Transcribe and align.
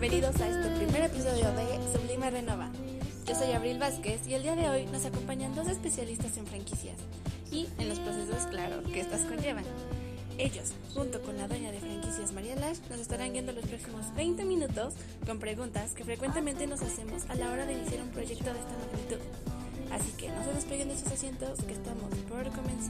Bienvenidos 0.00 0.40
a 0.40 0.46
este 0.46 0.76
primer 0.76 1.02
episodio 1.10 1.50
de 1.54 1.92
Sublime 1.92 2.30
Renova. 2.30 2.70
Yo 3.26 3.34
soy 3.34 3.50
Abril 3.50 3.80
Vázquez 3.80 4.28
y 4.28 4.34
el 4.34 4.44
día 4.44 4.54
de 4.54 4.70
hoy 4.70 4.86
nos 4.86 5.04
acompañan 5.04 5.56
dos 5.56 5.66
especialistas 5.66 6.36
en 6.36 6.46
franquicias 6.46 6.94
y 7.50 7.66
en 7.78 7.88
los 7.88 7.98
procesos, 7.98 8.46
claro, 8.46 8.80
que 8.84 9.00
estas 9.00 9.22
conllevan. 9.22 9.64
Ellos, 10.38 10.72
junto 10.94 11.20
con 11.22 11.36
la 11.36 11.48
dueña 11.48 11.72
de 11.72 11.80
franquicias 11.80 12.30
María 12.30 12.54
Lash, 12.54 12.78
nos 12.88 13.00
estarán 13.00 13.32
guiando 13.32 13.50
los 13.50 13.66
próximos 13.66 14.14
20 14.14 14.44
minutos 14.44 14.94
con 15.26 15.40
preguntas 15.40 15.94
que 15.94 16.04
frecuentemente 16.04 16.68
nos 16.68 16.80
hacemos 16.80 17.28
a 17.28 17.34
la 17.34 17.50
hora 17.50 17.66
de 17.66 17.72
iniciar 17.72 18.00
un 18.00 18.10
proyecto 18.10 18.54
de 18.54 18.60
esta 18.60 18.78
magnitud. 18.78 19.18
Así 19.90 20.12
que 20.12 20.28
no 20.28 20.44
se 20.44 20.52
despeguen 20.52 20.90
de 20.90 20.96
sus 20.96 21.10
asientos 21.10 21.58
que 21.64 21.72
estamos 21.72 22.14
por 22.28 22.48
comenzar. 22.52 22.87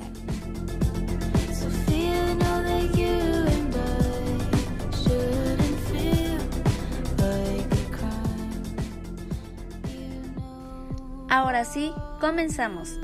Ahora 11.68 11.80
sí, 11.80 11.92
comenzamos. 12.18 12.98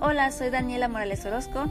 Hola, 0.00 0.32
soy 0.32 0.50
Daniela 0.50 0.88
Morales 0.88 1.24
Orozco 1.24 1.70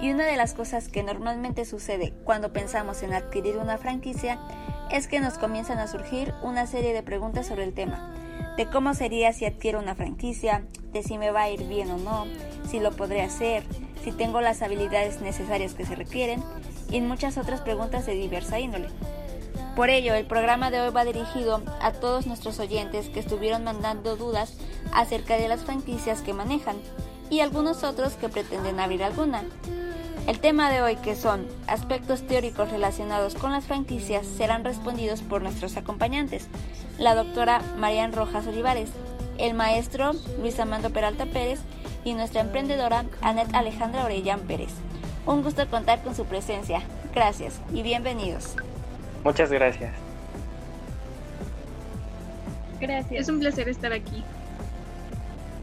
y 0.00 0.12
una 0.12 0.24
de 0.24 0.36
las 0.36 0.54
cosas 0.54 0.86
que 0.86 1.02
normalmente 1.02 1.64
sucede 1.64 2.14
cuando 2.22 2.52
pensamos 2.52 3.02
en 3.02 3.12
adquirir 3.12 3.56
una 3.56 3.76
franquicia 3.76 4.38
es 4.92 5.08
que 5.08 5.18
nos 5.18 5.36
comienzan 5.36 5.78
a 5.78 5.88
surgir 5.88 6.32
una 6.42 6.68
serie 6.68 6.92
de 6.92 7.02
preguntas 7.02 7.48
sobre 7.48 7.64
el 7.64 7.74
tema, 7.74 8.14
de 8.56 8.66
cómo 8.66 8.94
sería 8.94 9.32
si 9.32 9.46
adquiero 9.46 9.80
una 9.80 9.96
franquicia, 9.96 10.62
de 10.92 11.02
si 11.02 11.18
me 11.18 11.32
va 11.32 11.42
a 11.42 11.50
ir 11.50 11.66
bien 11.66 11.90
o 11.90 11.96
no, 11.96 12.24
si 12.68 12.78
lo 12.78 12.92
podré 12.92 13.22
hacer, 13.22 13.64
si 14.04 14.12
tengo 14.12 14.40
las 14.40 14.62
habilidades 14.62 15.20
necesarias 15.20 15.74
que 15.74 15.86
se 15.86 15.96
requieren 15.96 16.40
y 16.92 17.00
muchas 17.00 17.36
otras 17.36 17.62
preguntas 17.62 18.06
de 18.06 18.14
diversa 18.14 18.60
índole. 18.60 18.90
Por 19.80 19.88
ello, 19.88 20.12
el 20.12 20.26
programa 20.26 20.70
de 20.70 20.78
hoy 20.78 20.90
va 20.90 21.06
dirigido 21.06 21.62
a 21.80 21.92
todos 21.92 22.26
nuestros 22.26 22.58
oyentes 22.58 23.08
que 23.08 23.18
estuvieron 23.18 23.64
mandando 23.64 24.14
dudas 24.14 24.52
acerca 24.92 25.38
de 25.38 25.48
las 25.48 25.62
franquicias 25.62 26.20
que 26.20 26.34
manejan 26.34 26.76
y 27.30 27.40
algunos 27.40 27.82
otros 27.82 28.12
que 28.12 28.28
pretenden 28.28 28.78
abrir 28.78 29.02
alguna. 29.02 29.42
El 30.26 30.38
tema 30.38 30.70
de 30.70 30.82
hoy, 30.82 30.96
que 30.96 31.16
son 31.16 31.46
aspectos 31.66 32.26
teóricos 32.26 32.70
relacionados 32.70 33.34
con 33.34 33.52
las 33.52 33.64
franquicias, 33.64 34.26
serán 34.26 34.64
respondidos 34.64 35.22
por 35.22 35.40
nuestros 35.40 35.78
acompañantes, 35.78 36.48
la 36.98 37.14
doctora 37.14 37.62
Marian 37.78 38.12
Rojas 38.12 38.46
Olivares, 38.48 38.90
el 39.38 39.54
maestro 39.54 40.10
Luis 40.42 40.60
Amando 40.60 40.90
Peralta 40.90 41.24
Pérez 41.24 41.60
y 42.04 42.12
nuestra 42.12 42.42
emprendedora 42.42 43.06
Anet 43.22 43.54
Alejandra 43.54 44.04
Orellán 44.04 44.40
Pérez. 44.40 44.72
Un 45.24 45.42
gusto 45.42 45.66
contar 45.70 46.02
con 46.02 46.14
su 46.14 46.26
presencia. 46.26 46.82
Gracias 47.14 47.62
y 47.72 47.82
bienvenidos. 47.82 48.56
Muchas 49.24 49.50
gracias. 49.50 49.92
Gracias. 52.80 53.20
Es 53.20 53.28
un 53.28 53.40
placer 53.40 53.68
estar 53.68 53.92
aquí. 53.92 54.24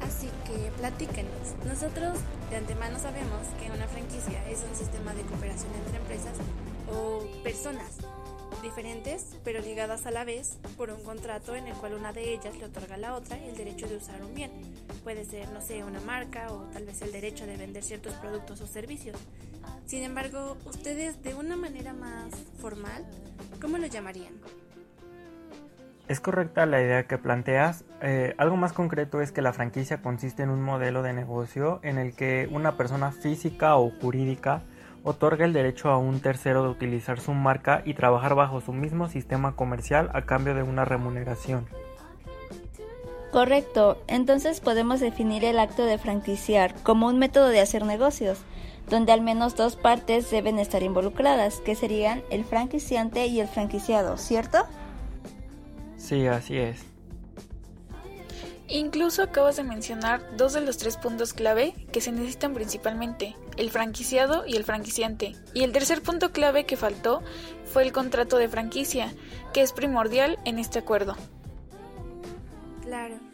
Así 0.01 0.29
que 0.45 0.71
platíquenos. 0.77 1.55
Nosotros 1.65 2.19
de 2.49 2.57
antemano 2.57 2.99
sabemos 2.99 3.47
que 3.59 3.71
una 3.71 3.87
franquicia 3.87 4.47
es 4.49 4.63
un 4.69 4.75
sistema 4.75 5.13
de 5.13 5.23
cooperación 5.23 5.71
entre 5.85 5.97
empresas 5.97 6.37
o 6.91 7.23
personas 7.43 7.97
diferentes, 8.61 9.35
pero 9.43 9.59
ligadas 9.61 10.05
a 10.05 10.11
la 10.11 10.23
vez 10.23 10.57
por 10.77 10.89
un 10.89 11.03
contrato 11.03 11.55
en 11.55 11.67
el 11.67 11.73
cual 11.75 11.93
una 11.93 12.13
de 12.13 12.33
ellas 12.33 12.55
le 12.57 12.65
otorga 12.65 12.95
a 12.95 12.97
la 12.97 13.15
otra 13.15 13.37
el 13.37 13.55
derecho 13.55 13.87
de 13.87 13.97
usar 13.97 14.21
un 14.23 14.33
bien. 14.33 14.51
Puede 15.03 15.25
ser, 15.25 15.49
no 15.49 15.61
sé, 15.61 15.83
una 15.83 15.99
marca 16.01 16.51
o 16.51 16.63
tal 16.73 16.85
vez 16.85 17.01
el 17.01 17.11
derecho 17.11 17.45
de 17.45 17.57
vender 17.57 17.83
ciertos 17.83 18.13
productos 18.15 18.61
o 18.61 18.67
servicios. 18.67 19.17
Sin 19.85 20.03
embargo, 20.03 20.57
ustedes 20.65 21.21
de 21.23 21.33
una 21.33 21.55
manera 21.55 21.93
más 21.93 22.31
formal, 22.59 23.05
¿cómo 23.61 23.77
lo 23.77 23.87
llamarían? 23.87 24.33
Es 26.07 26.21
correcta 26.21 26.65
la 26.65 26.81
idea 26.81 27.05
que 27.05 27.17
planteas. 27.17 27.83
Eh, 28.01 28.33
algo 28.37 28.55
más 28.55 28.71
concreto 28.71 29.19
es 29.21 29.33
que 29.33 29.41
la 29.41 29.51
franquicia 29.51 30.01
consiste 30.01 30.43
en 30.43 30.49
un 30.49 30.63
modelo 30.63 31.03
de 31.03 31.11
negocio 31.11 31.79
en 31.83 31.97
el 31.97 32.15
que 32.15 32.47
una 32.51 32.77
persona 32.77 33.11
física 33.11 33.75
o 33.75 33.91
jurídica 34.01 34.61
otorga 35.03 35.45
el 35.45 35.53
derecho 35.53 35.89
a 35.89 35.97
un 35.97 36.21
tercero 36.21 36.63
de 36.63 36.69
utilizar 36.69 37.19
su 37.19 37.33
marca 37.33 37.81
y 37.85 37.93
trabajar 37.93 38.35
bajo 38.35 38.61
su 38.61 38.73
mismo 38.73 39.09
sistema 39.09 39.55
comercial 39.55 40.09
a 40.13 40.23
cambio 40.23 40.55
de 40.55 40.63
una 40.63 40.85
remuneración. 40.85 41.65
Correcto, 43.31 44.01
entonces 44.07 44.61
podemos 44.61 45.01
definir 45.01 45.43
el 45.43 45.59
acto 45.59 45.85
de 45.85 45.97
franquiciar 45.97 46.73
como 46.83 47.07
un 47.07 47.19
método 47.19 47.49
de 47.49 47.59
hacer 47.59 47.85
negocios, 47.85 48.39
donde 48.89 49.11
al 49.11 49.21
menos 49.21 49.55
dos 49.55 49.75
partes 49.75 50.29
deben 50.31 50.59
estar 50.59 50.83
involucradas, 50.83 51.59
que 51.61 51.75
serían 51.75 52.23
el 52.29 52.45
franquiciante 52.45 53.27
y 53.27 53.39
el 53.39 53.47
franquiciado, 53.47 54.17
¿cierto? 54.17 54.65
Sí, 55.97 56.27
así 56.27 56.57
es. 56.57 56.79
Incluso 58.69 59.23
acabas 59.23 59.55
de 59.55 59.63
mencionar 59.63 60.21
dos 60.35 60.51
de 60.51 60.61
los 60.61 60.77
tres 60.77 60.97
puntos 60.97 61.33
clave 61.33 61.73
que 61.93 62.01
se 62.01 62.11
necesitan 62.11 62.53
principalmente, 62.53 63.35
el 63.55 63.69
franquiciado 63.69 64.45
y 64.45 64.57
el 64.57 64.65
franquiciante. 64.65 65.35
Y 65.53 65.63
el 65.63 65.71
tercer 65.71 66.01
punto 66.01 66.31
clave 66.31 66.65
que 66.65 66.75
faltó 66.75 67.23
fue 67.65 67.83
el 67.83 67.93
contrato 67.93 68.37
de 68.37 68.49
franquicia, 68.49 69.13
que 69.53 69.61
es 69.61 69.71
primordial 69.71 70.37
en 70.43 70.59
este 70.59 70.79
acuerdo. 70.79 71.15
Claro, 72.83 73.15
claro. 73.15 73.26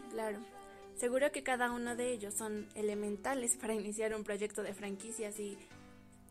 Seguro 1.04 1.34
que 1.34 1.44
cada 1.44 1.70
uno 1.70 1.98
de 1.98 2.14
ellos 2.14 2.34
son 2.34 2.66
elementales 2.76 3.58
para 3.58 3.74
iniciar 3.74 4.16
un 4.16 4.24
proyecto 4.24 4.64
de 4.64 4.74
franquicias 4.74 5.38
y 5.38 5.58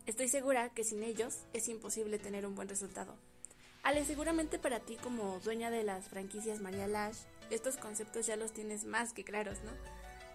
estoy 0.07 0.29
segura 0.29 0.69
que 0.69 0.83
sin 0.83 1.03
ellos 1.03 1.41
es 1.53 1.67
imposible 1.67 2.17
tener 2.17 2.43
un 2.47 2.55
buen 2.55 2.67
resultado. 2.67 3.15
Ale, 3.83 4.03
seguramente 4.03 4.57
para 4.57 4.79
ti 4.79 4.95
como 4.95 5.39
dueña 5.41 5.69
de 5.69 5.83
las 5.83 6.07
franquicias 6.07 6.59
María 6.59 6.87
Lash, 6.87 7.17
estos 7.51 7.77
conceptos 7.77 8.25
ya 8.25 8.35
los 8.35 8.51
tienes 8.51 8.83
más 8.83 9.13
que 9.13 9.23
claros, 9.23 9.59
¿no? 9.63 9.69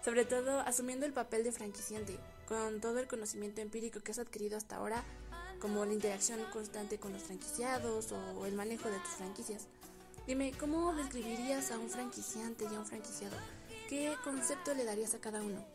Sobre 0.05 0.23
todo 0.23 0.61
asumiendo 0.61 1.05
el 1.05 1.11
papel 1.11 1.43
de 1.43 1.51
franquiciante, 1.51 2.17
con 2.47 2.79
todo 2.79 2.99
el 2.99 3.09
conocimiento 3.09 3.59
empírico 3.59 3.99
que 3.99 4.13
has 4.13 4.19
adquirido 4.19 4.55
hasta 4.55 4.77
ahora, 4.77 5.03
como 5.59 5.83
la 5.83 5.93
interacción 5.93 6.39
constante 6.53 6.97
con 6.97 7.11
los 7.11 7.23
franquiciados 7.23 8.13
o 8.13 8.45
el 8.45 8.53
manejo 8.53 8.89
de 8.89 8.99
tus 8.99 9.15
franquicias. 9.15 9.67
Dime, 10.25 10.53
¿cómo 10.57 10.93
describirías 10.93 11.71
a 11.71 11.77
un 11.77 11.89
franquiciante 11.89 12.63
y 12.71 12.75
a 12.75 12.79
un 12.79 12.85
franquiciado? 12.85 13.35
¿Qué 13.89 14.13
concepto 14.23 14.75
le 14.75 14.85
darías 14.85 15.15
a 15.15 15.19
cada 15.19 15.41
uno? 15.41 15.65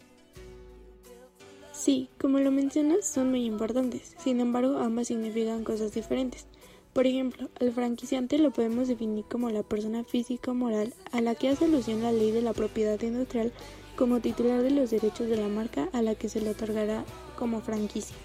Sí, 1.72 2.08
como 2.20 2.38
lo 2.38 2.52
mencionas, 2.52 3.04
son 3.04 3.30
muy 3.30 3.44
importantes. 3.44 4.14
Sin 4.22 4.38
embargo, 4.38 4.78
ambas 4.78 5.08
significan 5.08 5.64
cosas 5.64 5.92
diferentes. 5.92 6.46
Por 6.92 7.08
ejemplo, 7.08 7.50
al 7.60 7.72
franquiciante 7.72 8.38
lo 8.38 8.52
podemos 8.52 8.86
definir 8.86 9.24
como 9.24 9.50
la 9.50 9.64
persona 9.64 10.04
física 10.04 10.52
o 10.52 10.54
moral 10.54 10.94
a 11.10 11.20
la 11.22 11.34
que 11.34 11.48
hace 11.48 11.64
alusión 11.64 12.04
la 12.04 12.12
ley 12.12 12.30
de 12.30 12.42
la 12.42 12.52
propiedad 12.52 13.02
industrial 13.02 13.52
como 13.96 14.20
titular 14.20 14.62
de 14.62 14.70
los 14.70 14.92
derechos 14.92 15.26
de 15.28 15.36
la 15.36 15.48
marca 15.48 15.88
a 15.92 16.00
la 16.00 16.14
que 16.14 16.28
se 16.28 16.40
le 16.40 16.50
otorgará 16.50 17.04
como 17.36 17.62
franquicia. 17.62 18.16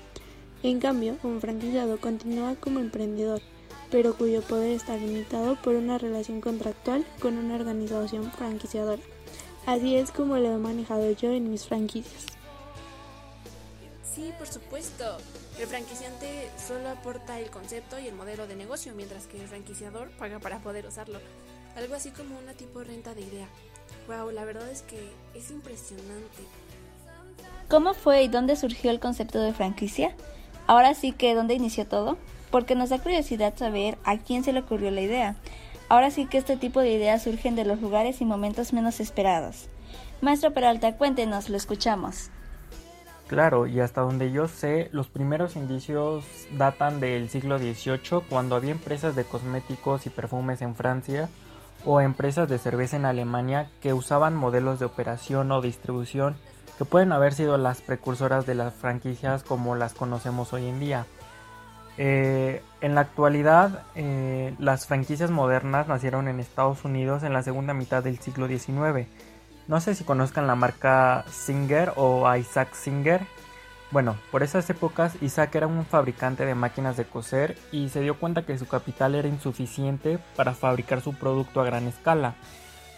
En 0.62 0.80
cambio, 0.80 1.18
un 1.24 1.42
franquiciado 1.42 2.00
continúa 2.00 2.54
como 2.58 2.80
emprendedor, 2.80 3.42
pero 3.90 4.16
cuyo 4.16 4.44
poder 4.44 4.74
está 4.74 4.98
limitado 4.98 5.56
por 5.64 5.74
una 5.74 5.98
relación 5.98 6.42
contractual 6.42 7.08
con 7.20 7.38
una 7.38 7.56
organización 7.56 8.32
franquiciadora. 8.32 9.02
Así 9.70 9.96
es 9.96 10.10
como 10.10 10.36
lo 10.38 10.56
he 10.56 10.58
manejado 10.58 11.12
yo 11.12 11.32
en 11.32 11.52
mis 11.52 11.68
franquicias. 11.68 12.26
Sí, 14.02 14.34
por 14.40 14.48
supuesto. 14.48 15.06
El 15.60 15.68
franquiciante 15.68 16.50
solo 16.58 16.90
aporta 16.90 17.40
el 17.40 17.52
concepto 17.52 18.00
y 18.00 18.08
el 18.08 18.16
modelo 18.16 18.48
de 18.48 18.56
negocio, 18.56 18.94
mientras 18.96 19.28
que 19.28 19.40
el 19.40 19.48
franquiciador 19.48 20.10
paga 20.18 20.40
para 20.40 20.58
poder 20.58 20.88
usarlo. 20.88 21.20
Algo 21.78 21.94
así 21.94 22.10
como 22.10 22.40
una 22.40 22.54
tipo 22.54 22.84
renta 22.84 23.14
de 23.14 23.22
idea. 23.22 23.48
Wow, 24.08 24.32
la 24.32 24.44
verdad 24.44 24.68
es 24.72 24.82
que 24.82 25.12
es 25.36 25.52
impresionante. 25.52 26.42
¿Cómo 27.68 27.94
fue 27.94 28.24
y 28.24 28.28
dónde 28.28 28.56
surgió 28.56 28.90
el 28.90 29.00
concepto 29.00 29.40
de 29.40 29.54
franquicia? 29.54 30.16
Ahora 30.66 30.96
sí 30.96 31.12
que 31.12 31.36
dónde 31.36 31.54
inició 31.54 31.86
todo, 31.86 32.18
porque 32.50 32.74
nos 32.74 32.90
da 32.90 32.98
curiosidad 32.98 33.54
saber 33.56 34.00
a 34.04 34.18
quién 34.18 34.44
se 34.44 34.52
le 34.52 34.62
ocurrió 34.62 34.90
la 34.90 35.02
idea. 35.02 35.36
Ahora 35.90 36.12
sí 36.12 36.28
que 36.28 36.38
este 36.38 36.56
tipo 36.56 36.80
de 36.80 36.92
ideas 36.92 37.24
surgen 37.24 37.56
de 37.56 37.66
los 37.66 37.82
lugares 37.82 38.22
y 38.22 38.26
momentos 38.26 38.74
menos 38.74 39.00
esperados. 39.00 39.70
Maestro 40.22 40.54
Peralta, 40.54 40.96
cuéntenos, 40.98 41.50
lo 41.50 41.58
escuchamos. 41.58 42.30
Claro, 43.28 43.68
y 43.68 43.80
hasta 43.80 44.02
donde 44.02 44.32
yo 44.32 44.48
sé, 44.48 44.90
los 44.92 45.08
primeros 45.08 45.56
indicios 45.56 46.26
datan 46.58 47.00
del 47.00 47.30
siglo 47.30 47.58
XVIII, 47.58 48.22
cuando 48.30 48.56
había 48.56 48.72
empresas 48.72 49.16
de 49.16 49.24
cosméticos 49.24 50.06
y 50.06 50.10
perfumes 50.10 50.62
en 50.62 50.76
Francia 50.76 51.30
o 51.86 52.02
empresas 52.02 52.50
de 52.50 52.58
cerveza 52.58 52.98
en 52.98 53.06
Alemania 53.06 53.70
que 53.82 53.94
usaban 53.94 54.36
modelos 54.36 54.80
de 54.80 54.86
operación 54.86 55.52
o 55.52 55.62
distribución 55.62 56.36
que 56.78 56.86
pueden 56.86 57.12
haber 57.12 57.34
sido 57.34 57.58
las 57.58 57.82
precursoras 57.82 58.46
de 58.46 58.56
las 58.56 58.74
franquicias 58.74 59.44
como 59.44 59.76
las 59.76 59.94
conocemos 59.94 60.54
hoy 60.54 60.68
en 60.68 60.80
día. 60.80 61.06
Eh, 62.02 62.64
en 62.82 62.96
la 62.96 63.02
actualidad, 63.02 63.84
eh, 63.94 64.56
las 64.58 64.88
franquicias 64.88 65.30
modernas 65.30 65.88
nacieron 65.88 66.28
en 66.28 66.40
Estados 66.40 66.84
Unidos 66.86 67.22
en 67.22 67.34
la 67.34 67.44
segunda 67.44 67.76
mitad 67.76 68.02
del 68.02 68.18
siglo 68.20 68.48
XIX 68.48 69.06
no 69.70 69.80
sé 69.80 69.94
si 69.94 70.04
conozcan 70.04 70.48
la 70.48 70.56
marca 70.56 71.24
Singer 71.30 71.94
o 71.96 72.36
Isaac 72.36 72.74
Singer. 72.74 73.22
Bueno, 73.92 74.16
por 74.32 74.42
esas 74.42 74.68
épocas 74.72 75.14
Isaac 75.22 75.54
era 75.54 75.68
un 75.68 75.86
fabricante 75.86 76.44
de 76.44 76.56
máquinas 76.56 76.98
de 76.98 77.06
coser 77.06 77.56
y 77.72 77.90
se 77.90 78.02
dio 78.02 78.18
cuenta 78.18 78.48
que 78.48 78.58
su 78.58 78.68
capital 78.68 79.14
era 79.14 79.28
insuficiente 79.28 80.18
para 80.36 80.56
fabricar 80.56 81.02
su 81.02 81.14
producto 81.14 81.62
a 81.62 81.66
gran 81.66 81.86
escala, 81.86 82.34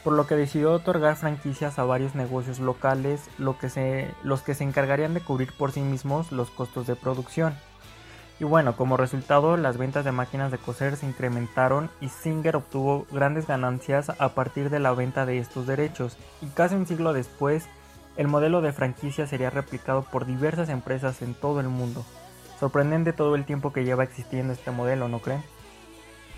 por 0.05 0.13
lo 0.13 0.27
que 0.27 0.35
decidió 0.35 0.71
otorgar 0.71 1.17
franquicias 1.17 1.77
a 1.77 1.83
varios 1.83 2.15
negocios 2.15 2.59
locales, 2.59 3.29
lo 3.37 3.57
que 3.57 4.07
los 4.23 4.41
que 4.41 4.55
se 4.55 4.63
encargarían 4.63 5.13
de 5.13 5.19
cubrir 5.19 5.51
por 5.51 5.73
sí 5.73 5.81
mismos 5.81 6.31
los 6.31 6.51
costos 6.51 6.87
de 6.87 6.95
producción. 6.95 7.53
Y 8.41 8.43
bueno, 8.43 8.75
como 8.75 8.97
resultado, 8.97 9.55
las 9.55 9.77
ventas 9.77 10.03
de 10.03 10.11
máquinas 10.11 10.49
de 10.51 10.57
coser 10.57 10.97
se 10.97 11.05
incrementaron 11.05 11.91
y 12.01 12.09
Singer 12.09 12.55
obtuvo 12.55 13.05
grandes 13.11 13.45
ganancias 13.45 14.09
a 14.17 14.29
partir 14.29 14.71
de 14.71 14.79
la 14.79 14.93
venta 14.93 15.27
de 15.27 15.37
estos 15.37 15.67
derechos, 15.67 16.17
y 16.41 16.47
casi 16.47 16.73
un 16.73 16.87
siglo 16.87 17.13
después 17.13 17.65
el 18.17 18.27
modelo 18.27 18.61
de 18.61 18.73
franquicia 18.73 19.27
sería 19.27 19.51
replicado 19.51 20.01
por 20.01 20.25
diversas 20.25 20.69
empresas 20.69 21.21
en 21.21 21.35
todo 21.35 21.59
el 21.59 21.67
mundo. 21.67 22.03
Sorprendente 22.59 23.13
todo 23.13 23.35
el 23.35 23.45
tiempo 23.45 23.71
que 23.73 23.83
lleva 23.83 24.05
existiendo 24.05 24.53
este 24.53 24.71
modelo, 24.71 25.07
¿no 25.07 25.19
creen? 25.19 25.43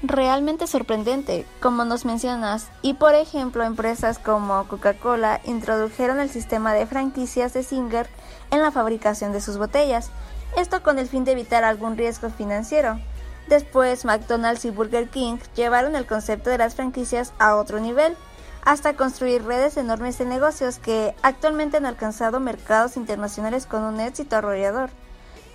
Realmente 0.01 0.67
sorprendente, 0.67 1.45
como 1.61 1.85
nos 1.85 2.03
mencionas, 2.03 2.67
y 2.81 2.95
por 2.95 3.15
ejemplo 3.15 3.63
empresas 3.63 4.19
como 4.19 4.67
Coca-Cola 4.67 5.39
introdujeron 5.45 6.19
el 6.19 6.29
sistema 6.29 6.73
de 6.73 6.85
franquicias 6.85 7.53
de 7.53 7.63
Singer 7.63 8.09
en 8.51 8.61
la 8.61 8.71
fabricación 8.71 9.31
de 9.31 9.39
sus 9.39 9.57
botellas, 9.57 10.11
esto 10.57 10.83
con 10.83 10.99
el 10.99 11.07
fin 11.07 11.23
de 11.23 11.33
evitar 11.33 11.63
algún 11.63 11.97
riesgo 11.97 12.29
financiero. 12.29 12.99
Después 13.47 14.05
McDonald's 14.05 14.65
y 14.65 14.69
Burger 14.69 15.09
King 15.09 15.37
llevaron 15.55 15.95
el 15.95 16.05
concepto 16.05 16.49
de 16.49 16.57
las 16.57 16.75
franquicias 16.75 17.33
a 17.39 17.55
otro 17.55 17.79
nivel, 17.79 18.15
hasta 18.63 18.95
construir 18.95 19.43
redes 19.43 19.75
enormes 19.75 20.17
de 20.17 20.25
negocios 20.25 20.79
que 20.79 21.13
actualmente 21.21 21.77
han 21.77 21.85
alcanzado 21.85 22.39
mercados 22.39 22.95
internacionales 22.95 23.65
con 23.65 23.83
un 23.83 23.99
éxito 23.99 24.37
arrollador. 24.37 24.89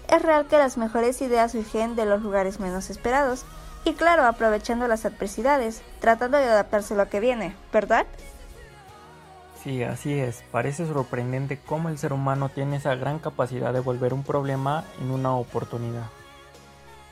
Es 0.09 0.23
real 0.23 0.47
que 0.47 0.59
las 0.59 0.77
mejores 0.77 1.21
ideas 1.23 1.53
surgen 1.53 1.97
de 1.97 2.05
los 2.05 2.23
lugares 2.23 2.61
menos 2.61 2.91
esperados, 2.91 3.45
y 3.85 3.95
claro, 3.95 4.27
aprovechando 4.27 4.87
las 4.89 5.07
adversidades, 5.07 5.83
tratando 6.01 6.37
de 6.37 6.45
adaptarse 6.45 6.95
a 6.95 6.97
lo 6.99 7.09
que 7.09 7.21
viene, 7.21 7.57
¿verdad? 7.73 8.07
Sí, 9.63 9.83
así 9.83 10.13
es. 10.13 10.43
Parece 10.53 10.87
sorprendente 10.87 11.59
cómo 11.59 11.89
el 11.89 11.99
ser 11.99 12.13
humano 12.13 12.49
tiene 12.49 12.77
esa 12.77 12.95
gran 12.95 13.19
capacidad 13.19 13.73
de 13.73 13.81
volver 13.81 14.15
un 14.15 14.23
problema 14.23 14.85
en 15.01 15.11
una 15.11 15.35
oportunidad. 15.35 16.09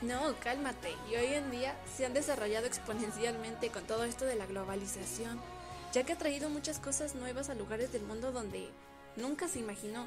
No, 0.01 0.33
cálmate. 0.39 0.93
Y 1.11 1.15
hoy 1.15 1.33
en 1.33 1.51
día 1.51 1.75
se 1.95 2.05
han 2.05 2.13
desarrollado 2.13 2.67
exponencialmente 2.67 3.69
con 3.69 3.83
todo 3.83 4.03
esto 4.03 4.25
de 4.25 4.35
la 4.35 4.45
globalización 4.45 5.39
ya 5.93 6.03
que 6.03 6.13
ha 6.13 6.17
traído 6.17 6.49
muchas 6.49 6.79
cosas 6.79 7.15
nuevas 7.15 7.49
a 7.49 7.55
lugares 7.55 7.91
del 7.91 8.03
mundo 8.03 8.31
donde 8.31 8.69
nunca 9.15 9.47
se 9.47 9.59
imaginó. 9.59 10.05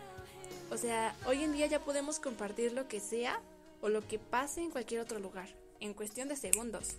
O 0.70 0.76
sea, 0.76 1.14
hoy 1.26 1.42
en 1.42 1.52
día 1.52 1.66
ya 1.66 1.80
podemos 1.80 2.20
compartir 2.20 2.72
lo 2.72 2.86
que 2.86 3.00
sea 3.00 3.40
o 3.80 3.88
lo 3.88 4.06
que 4.06 4.18
pase 4.18 4.62
en 4.62 4.70
cualquier 4.70 5.00
otro 5.00 5.18
lugar, 5.18 5.48
en 5.80 5.94
cuestión 5.94 6.28
de 6.28 6.36
segundos. 6.36 6.96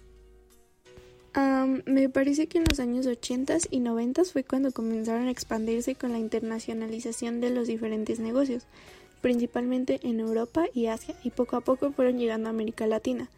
Me 1.34 2.10
parece 2.10 2.48
que 2.48 2.58
en 2.58 2.66
los 2.70 2.80
años 2.80 3.08
80 3.08 3.58
y 3.70 3.80
90 3.80 4.26
fue 4.26 4.44
cuando 4.44 4.72
comenzaron 4.72 5.28
a 5.28 5.32
expandirse 5.32 5.96
con 5.96 6.12
la 6.12 6.20
internacionalización 6.20 7.40
de 7.42 7.50
los 7.50 7.68
diferentes 7.68 8.20
negocios, 8.20 8.66
principalmente 9.22 10.00
en 10.04 10.20
Europa 10.20 10.66
y 10.74 10.88
Asia, 10.88 11.16
y 11.24 11.30
poco 11.30 11.56
a 11.56 11.62
poco 11.62 11.92
fueron 11.92 12.18
llegando 12.18 12.48
a 12.48 12.52
América 12.52 12.88
Latina. 12.88 13.30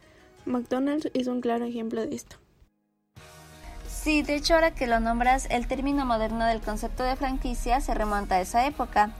McDonald's 0.45 1.10
es 1.13 1.28
un 1.28 1.42
claro 1.42 1.66
ejemplo 1.66 2.06
de 2.06 2.16
esto. 2.16 2.38
Sí, 3.88 4.22
de 4.22 4.36
hecho 4.36 4.56
ahora 4.56 4.75
que 4.75 4.88
lo 4.88 5.00
nombras, 5.00 5.48
el 5.50 5.68
término 5.68 6.06
moderno 6.06 6.46
del 6.46 6.60
concepto 6.60 7.04
de 7.04 7.16
franquicia 7.16 7.80
se 7.80 7.94
remonta 7.94 8.36
a 8.36 8.42
esa 8.42 8.66
época. 8.68 9.16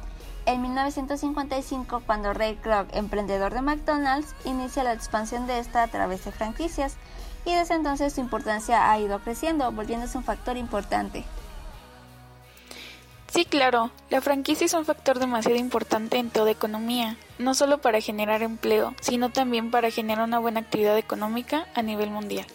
En 0.46 0.62
1955, 0.62 2.04
cuando 2.06 2.34
Ray 2.34 2.56
Kroc, 2.56 2.94
emprendedor 2.94 3.54
de 3.54 3.62
McDonald's, 3.62 4.36
inicia 4.44 4.84
la 4.84 4.92
expansión 4.92 5.48
de 5.48 5.60
esta 5.60 5.84
a 5.84 5.88
través 5.88 6.26
de 6.26 6.34
franquicias, 6.34 6.98
y 7.46 7.54
desde 7.54 7.76
entonces 7.76 8.14
su 8.14 8.22
importancia 8.22 8.92
ha 8.92 9.00
ido 9.00 9.20
creciendo, 9.20 9.72
volviéndose 9.72 10.18
un 10.18 10.24
factor 10.24 10.58
importante. 10.58 11.26
Sí, 13.32 13.46
claro, 13.46 13.90
la 14.10 14.22
franquicia 14.22 14.66
es 14.66 14.74
un 14.74 14.86
factor 14.86 15.18
demasiado 15.18 15.58
importante 15.58 16.18
en 16.18 16.30
toda 16.30 16.52
economía, 16.52 17.18
no 17.40 17.56
solo 17.56 17.80
para 17.80 18.00
generar 18.00 18.44
empleo, 18.44 18.94
sino 19.02 19.32
también 19.32 19.72
para 19.72 19.90
generar 19.90 20.26
una 20.26 20.40
buena 20.40 20.60
actividad 20.60 20.98
económica 20.98 21.66
a 21.74 21.82
nivel 21.82 22.12
mundial 22.12 22.46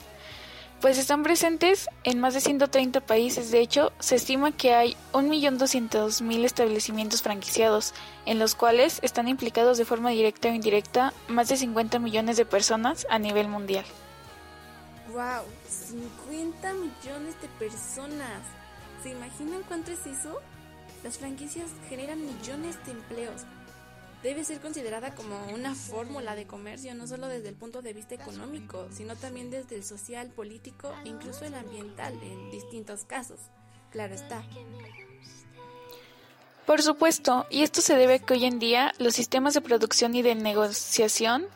pues 0.81 0.99
están 0.99 1.23
presentes 1.23 1.89
en 2.05 2.21
más 2.21 2.35
de 2.35 2.41
130 2.41 3.01
países. 3.01 3.51
De 3.51 3.61
hecho, 3.61 3.93
se 3.99 4.17
estima 4.17 4.53
que 4.53 4.75
hay 4.75 4.97
1.200.000 5.13 6.45
establecimientos 6.45 7.23
franquiciados, 7.23 7.95
en 8.27 8.39
los 8.39 8.55
cuales 8.55 9.01
están 9.03 9.29
implicados 9.29 9.79
de 9.79 9.85
forma 9.85 10.11
directa 10.11 10.49
o 10.49 10.53
indirecta 10.53 11.13
más 11.27 11.49
de 11.49 11.57
50 11.57 11.99
millones 11.99 12.37
de 12.37 12.45
personas 12.45 13.07
a 13.11 13.19
nivel 13.19 13.49
mundial. 13.49 13.85
¡Wow! 15.13 15.45
50 15.69 16.73
millones 16.75 17.41
de 17.41 17.49
personas. 17.59 18.43
¿Se 19.03 19.11
imaginan 19.11 19.63
cuánto 19.69 19.91
es 19.91 20.07
eso? 20.07 20.41
Las 21.03 21.19
franquicias 21.19 21.71
generan 21.89 22.21
millones 22.21 22.77
de 22.85 22.93
empleos 22.93 23.45
debe 24.23 24.45
ser 24.45 24.61
considerada 24.61 25.15
como 25.15 25.37
una 25.53 25.75
fórmula 25.75 26.35
de 26.35 26.47
comercio, 26.47 26.95
no 26.95 27.07
solo 27.07 27.29
desde 27.29 27.49
el 27.49 27.55
punto 27.55 27.83
de 27.83 27.93
vista 27.93 28.15
económico, 28.15 28.89
sino 28.91 29.17
también 29.17 29.51
desde 29.51 29.77
el 29.77 29.85
social, 29.85 30.29
político 30.29 30.93
e 31.05 31.09
incluso 31.09 31.45
el 31.45 31.55
ambiental 31.55 32.15
en 32.23 32.51
distintos 32.51 33.05
casos. 33.05 33.39
Claro 33.91 34.15
está. 34.15 34.43
Por 36.67 36.83
supuesto, 36.83 37.47
y 37.49 37.63
esto 37.63 37.81
se 37.81 37.97
debe 37.97 38.15
a 38.15 38.19
que 38.19 38.35
hoy 38.35 38.45
en 38.45 38.59
día 38.59 38.93
los 38.99 39.15
sistemas 39.15 39.55
de 39.55 39.63
producción 39.63 40.15
y 40.15 40.23
de 40.23 40.35
negociación 40.35 41.47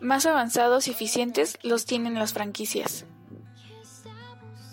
más 0.00 0.26
avanzados 0.26 0.88
y 0.88 0.92
eficientes 0.92 1.58
los 1.62 1.84
tienen 1.84 2.14
las 2.14 2.32
franquicias. 2.32 3.06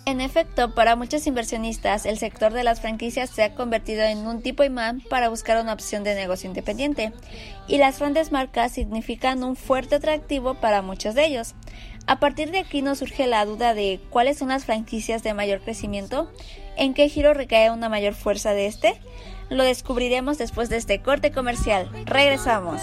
En 0.08 0.22
efecto, 0.22 0.74
para 0.74 0.96
muchos 0.96 1.28
inversionistas, 1.28 2.06
el 2.06 2.18
sector 2.18 2.54
de 2.54 2.64
las 2.64 2.80
franquicias 2.80 3.30
se 3.30 3.44
ha 3.44 3.56
convertido 3.56 4.04
en 4.04 4.20
un 4.26 4.42
tipo 4.42 4.64
imán 4.64 5.02
para 5.10 5.28
buscar 5.28 5.62
una 5.62 5.74
opción 5.74 6.06
de 6.06 6.16
negocio 6.16 6.48
independiente, 6.48 7.12
y 7.68 7.78
las 7.78 8.00
grandes 8.00 8.32
marcas 8.32 8.72
significan 8.72 9.44
un 9.44 9.58
fuerte 9.58 9.96
atractivo 9.96 10.54
para 10.54 10.82
muchos 10.82 11.14
de 11.14 11.26
ellos. 11.26 11.56
A 12.06 12.22
partir 12.22 12.52
de 12.52 12.60
aquí 12.60 12.82
nos 12.82 13.00
surge 13.00 13.28
la 13.28 13.44
duda 13.44 13.74
de 13.74 14.00
cuáles 14.10 14.38
son 14.38 14.48
las 14.48 14.64
franquicias 14.64 15.24
de 15.24 15.34
mayor 15.34 15.60
crecimiento, 15.60 16.32
en 16.78 16.94
qué 16.94 17.10
giro 17.10 17.34
recae 17.34 17.70
una 17.70 17.90
mayor 17.90 18.14
fuerza 18.14 18.54
de 18.54 18.68
este. 18.68 19.02
Lo 19.50 19.66
descubriremos 19.66 20.38
después 20.38 20.70
de 20.70 20.78
este 20.78 21.02
corte 21.02 21.32
comercial. 21.32 21.90
Regresamos. 22.06 22.80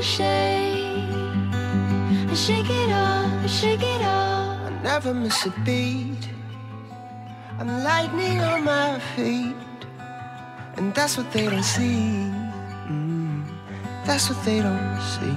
I 0.00 0.02
shake 0.02 1.10
I 2.30 2.34
shake 2.34 2.70
it 2.70 2.90
off, 2.90 3.44
I 3.44 3.46
shake 3.46 3.82
it 3.82 4.00
off. 4.00 4.66
I 4.66 4.70
never 4.82 5.12
miss 5.12 5.44
a 5.44 5.50
beat. 5.66 6.30
I'm 7.58 7.84
lightning 7.84 8.40
on 8.40 8.64
my 8.64 8.98
feet. 9.14 9.54
And 10.76 10.94
that's 10.94 11.18
what 11.18 11.30
they 11.32 11.50
don't 11.50 11.62
see. 11.62 12.32
Mm, 12.88 13.44
that's 14.06 14.30
what 14.30 14.42
they 14.42 14.62
don't 14.62 14.98
see. 15.02 15.36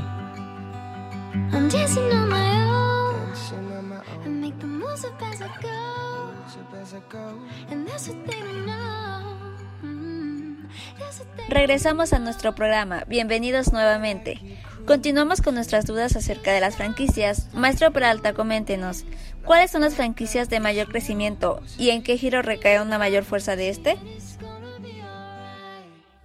I'm 1.52 1.68
dancing 1.68 2.10
on 2.14 2.30
my 2.30 2.52
own. 2.64 3.28
Dancing 3.28 3.74
on 3.74 3.90
my 3.90 3.98
own. 3.98 4.24
I 4.24 4.28
make 4.30 4.58
the 4.60 4.68
moves 4.68 5.04
up 5.04 5.22
as 5.24 5.42
I 5.42 5.50
go. 5.62 6.32
As 6.82 6.94
I 6.94 7.02
go. 7.10 7.38
And 7.70 7.86
that's 7.86 8.08
what 8.08 8.26
they 8.26 8.40
don't 8.40 8.66
know. 8.66 9.33
Regresamos 11.50 12.14
a 12.14 12.20
nuestro 12.20 12.56
programa. 12.56 13.04
Bienvenidos 13.08 13.74
nuevamente. 13.74 14.40
Continuamos 14.86 15.42
con 15.42 15.56
nuestras 15.56 15.86
dudas 15.86 16.16
acerca 16.16 16.52
de 16.52 16.60
las 16.60 16.76
franquicias. 16.76 17.54
Maestro 17.54 17.92
Peralta, 17.92 18.34
coméntenos, 18.34 19.06
¿cuáles 19.46 19.72
son 19.72 19.82
las 19.82 19.96
franquicias 19.96 20.50
de 20.50 20.60
mayor 20.60 20.88
crecimiento 20.88 21.62
y 21.78 21.92
en 21.92 22.04
qué 22.04 22.18
giro 22.18 22.42
recae 22.42 22.82
una 22.82 22.98
mayor 22.98 23.24
fuerza 23.24 23.56
de 23.56 23.70
este? 23.70 23.98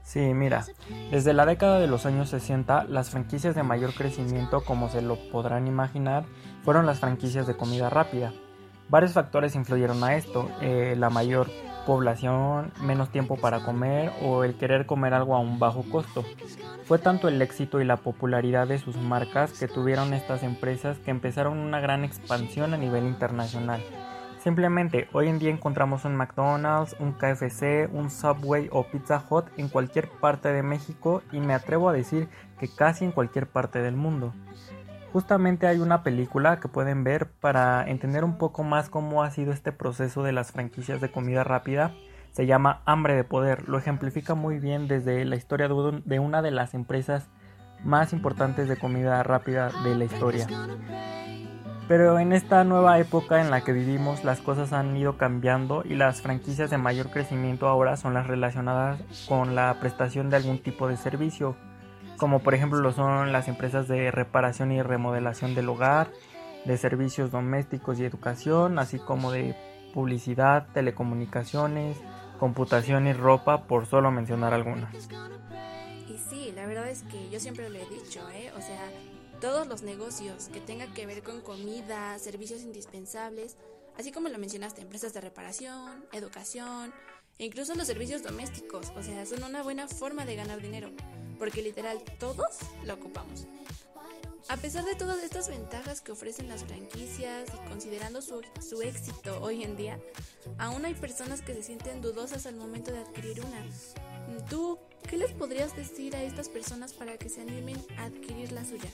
Sí, 0.03 0.21
mira, 0.21 0.65
desde 1.11 1.35
la 1.35 1.45
década 1.45 1.79
de 1.79 1.87
los 1.87 2.07
años 2.07 2.31
60, 2.31 2.85
las 2.85 3.11
franquicias 3.11 3.55
de 3.55 3.63
mayor 3.63 3.93
crecimiento, 3.93 4.65
como 4.65 4.89
se 4.89 5.03
lo 5.03 5.17
podrán 5.31 5.67
imaginar, 5.67 6.25
fueron 6.65 6.87
las 6.87 6.99
franquicias 6.99 7.47
de 7.47 7.57
comida 7.57 7.91
rápida. 7.91 8.33
Varios 8.89 9.13
factores 9.13 9.55
influyeron 9.55 10.03
a 10.03 10.17
esto, 10.17 10.49
eh, 10.63 10.95
la 10.97 11.11
mayor 11.11 11.49
población, 11.87 12.73
menos 12.81 13.11
tiempo 13.11 13.37
para 13.37 13.65
comer 13.65 14.13
o 14.23 14.45
el 14.45 14.57
querer 14.57 14.87
comer 14.87 15.13
algo 15.13 15.35
a 15.35 15.41
un 15.41 15.59
bajo 15.59 15.83
costo. 15.91 16.25
Fue 16.85 16.99
tanto 16.99 17.29
el 17.29 17.41
éxito 17.43 17.81
y 17.81 17.85
la 17.85 17.97
popularidad 17.97 18.67
de 18.67 18.79
sus 18.79 18.97
marcas 18.97 19.59
que 19.59 19.69
tuvieron 19.69 20.15
estas 20.15 20.43
empresas 20.43 20.99
que 20.99 21.11
empezaron 21.11 21.59
una 21.59 21.81
gran 21.81 22.05
expansión 22.05 22.73
a 22.73 22.79
nivel 22.79 23.05
internacional. 23.05 23.83
Simplemente 24.43 25.09
hoy 25.13 25.29
en 25.29 25.39
día 25.39 25.51
encontramos 25.51 26.05
un 26.05 26.17
McDonald's, 26.17 26.97
un 27.01 27.13
KFC, 27.13 27.91
un 27.93 28.09
Subway 28.11 28.69
o 28.71 28.85
Pizza 28.85 29.23
Hut 29.29 29.47
en 29.57 29.69
cualquier 29.69 30.09
parte 30.09 30.53
de 30.53 30.63
México 30.63 31.23
y 31.33 31.41
me 31.41 31.55
atrevo 31.55 31.89
a 31.89 31.93
decir 31.93 32.29
que 32.59 32.69
casi 32.69 33.05
en 33.05 33.13
cualquier 33.13 33.47
parte 33.47 33.83
del 33.83 33.97
mundo. 33.97 34.33
Justamente 35.13 35.67
hay 35.67 35.79
una 35.79 36.03
película 36.03 36.61
que 36.61 36.69
pueden 36.69 37.03
ver 37.03 37.31
para 37.31 37.89
entender 37.89 38.25
un 38.25 38.37
poco 38.37 38.63
más 38.63 38.91
cómo 38.91 39.23
ha 39.23 39.31
sido 39.31 39.53
este 39.53 39.73
proceso 39.73 40.23
de 40.23 40.33
las 40.33 40.53
franquicias 40.53 41.01
de 41.01 41.11
comida 41.11 41.45
rápida. 41.45 41.95
se 42.33 42.47
llama 42.47 42.83
Hambre 42.85 43.17
de 43.17 43.25
Poder. 43.25 43.69
Lo 43.69 43.79
ejemplifica 43.79 44.35
muy 44.35 44.59
bien 44.61 44.87
desde 44.87 45.25
la 45.25 45.35
historia 45.35 45.67
de 45.67 46.19
una 46.21 46.43
de 46.43 46.51
las 46.51 46.75
empresas 46.75 47.29
más 47.83 48.13
importantes 48.13 48.69
de 48.69 48.77
comida 48.77 49.23
rápida 49.23 49.71
de 49.83 49.95
la 49.97 50.05
historia. 50.05 50.47
Pero 51.89 52.19
en 52.19 52.33
esta 52.35 52.65
nueva 52.65 52.99
época 52.99 53.41
en 53.41 53.51
la 53.51 53.63
que 53.63 53.73
vivimos 53.73 54.23
las 54.23 54.41
cosas 54.41 54.75
han 54.75 54.95
ido 54.95 55.17
cambiando 55.17 55.83
y 55.87 55.95
las 55.95 56.21
franquicias 56.21 56.69
de 56.69 56.77
mayor 56.77 57.11
crecimiento 57.11 57.67
ahora 57.67 57.97
son 57.97 58.13
las 58.13 58.27
relacionadas 58.27 59.01
con 59.27 59.55
la 59.55 59.75
prestación 59.81 60.29
de 60.29 60.37
algún 60.37 60.59
tipo 60.59 60.87
de 60.87 60.99
servicio, 60.99 61.57
como 62.19 62.41
por 62.41 62.55
ejemplo 62.55 62.81
lo 62.81 62.93
son 62.93 63.33
las 63.33 63.49
empresas 63.49 63.89
de 63.89 64.11
reparación 64.11 64.73
y 64.73 64.83
remodelación 64.83 65.55
del 65.55 65.69
hogar, 65.69 66.13
de 66.67 66.77
servicios 66.77 67.31
domésticos 67.31 67.99
y 67.99 68.05
educación, 68.05 68.79
así 68.79 68.99
como 68.99 69.33
de 69.33 69.57
publicidad, 69.95 70.67
telecomunicaciones, 70.75 71.97
computación 72.39 73.07
y 73.07 73.13
ropa, 73.13 73.65
por 73.65 73.87
solo 73.87 74.11
mencionar 74.11 74.53
algunas. 74.53 74.93
Y 74.95 76.19
sí, 76.19 76.53
la 76.55 76.67
verdad 76.67 76.89
es 76.89 77.03
que 77.05 77.31
yo 77.31 77.41
siempre 77.41 77.71
lo 77.71 77.79
he 77.79 77.87
dicho, 77.89 78.21
¿eh? 78.31 78.53
O 78.57 78.61
sea, 78.61 78.91
todos 79.41 79.67
los 79.67 79.83
negocios 79.83 80.49
que 80.53 80.61
tengan 80.61 80.93
que 80.93 81.07
ver 81.07 81.23
con 81.23 81.41
comida, 81.41 82.19
servicios 82.19 82.63
indispensables, 82.63 83.57
así 83.99 84.13
como 84.13 84.29
lo 84.29 84.39
mencionaste, 84.39 84.83
empresas 84.83 85.15
de 85.15 85.21
reparación, 85.21 86.05
educación, 86.13 86.93
incluso 87.39 87.75
los 87.75 87.87
servicios 87.87 88.23
domésticos, 88.23 88.93
o 88.97 89.03
sea, 89.03 89.25
son 89.27 89.45
una 89.45 89.63
buena 89.63 89.89
forma 89.89 90.25
de 90.25 90.37
ganar 90.37 90.61
dinero, 90.61 90.91
porque 91.39 91.63
literal 91.63 92.03
todos 92.19 92.59
lo 92.85 92.95
ocupamos. 92.95 93.47
A 94.49 94.57
pesar 94.57 94.85
de 94.85 94.95
todas 94.95 95.23
estas 95.23 95.49
ventajas 95.49 96.01
que 96.01 96.13
ofrecen 96.13 96.49
las 96.49 96.65
franquicias 96.65 97.49
y 97.55 97.69
considerando 97.69 98.23
su, 98.23 98.41
su, 98.67 98.81
éxito 98.81 99.43
hoy 99.43 99.63
en 99.63 99.77
día, 99.77 100.01
aún 100.57 100.87
hay 100.87 100.95
personas 100.95 101.43
que 101.43 101.53
se 101.53 101.63
sienten 101.63 102.01
dudosas 102.01 102.47
al 102.47 102.57
momento 102.57 102.91
de 102.91 103.01
adquirir 103.01 103.45
una. 103.45 103.63
¿Tú 104.49 104.79
qué 105.07 105.19
les 105.19 105.33
podrías 105.33 105.77
decir 105.77 106.17
a 106.17 106.23
estas 106.23 106.49
personas 106.49 106.95
para 106.95 107.19
que 107.19 107.29
se 107.29 107.43
animen 107.43 107.77
a 107.99 108.05
adquirir 108.05 108.53
la 108.53 108.65
suya? 108.65 108.91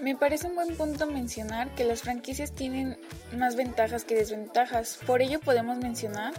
Me 0.00 0.14
parece 0.14 0.46
un 0.46 0.54
buen 0.54 0.76
punto 0.76 1.06
mencionar 1.06 1.74
que 1.74 1.84
las 1.84 2.02
franquicias 2.02 2.52
tienen 2.52 2.98
más 3.36 3.56
ventajas 3.56 4.04
que 4.04 4.14
desventajas. 4.14 4.98
Por 5.06 5.22
ello 5.22 5.40
podemos 5.40 5.78
mencionar 5.78 6.34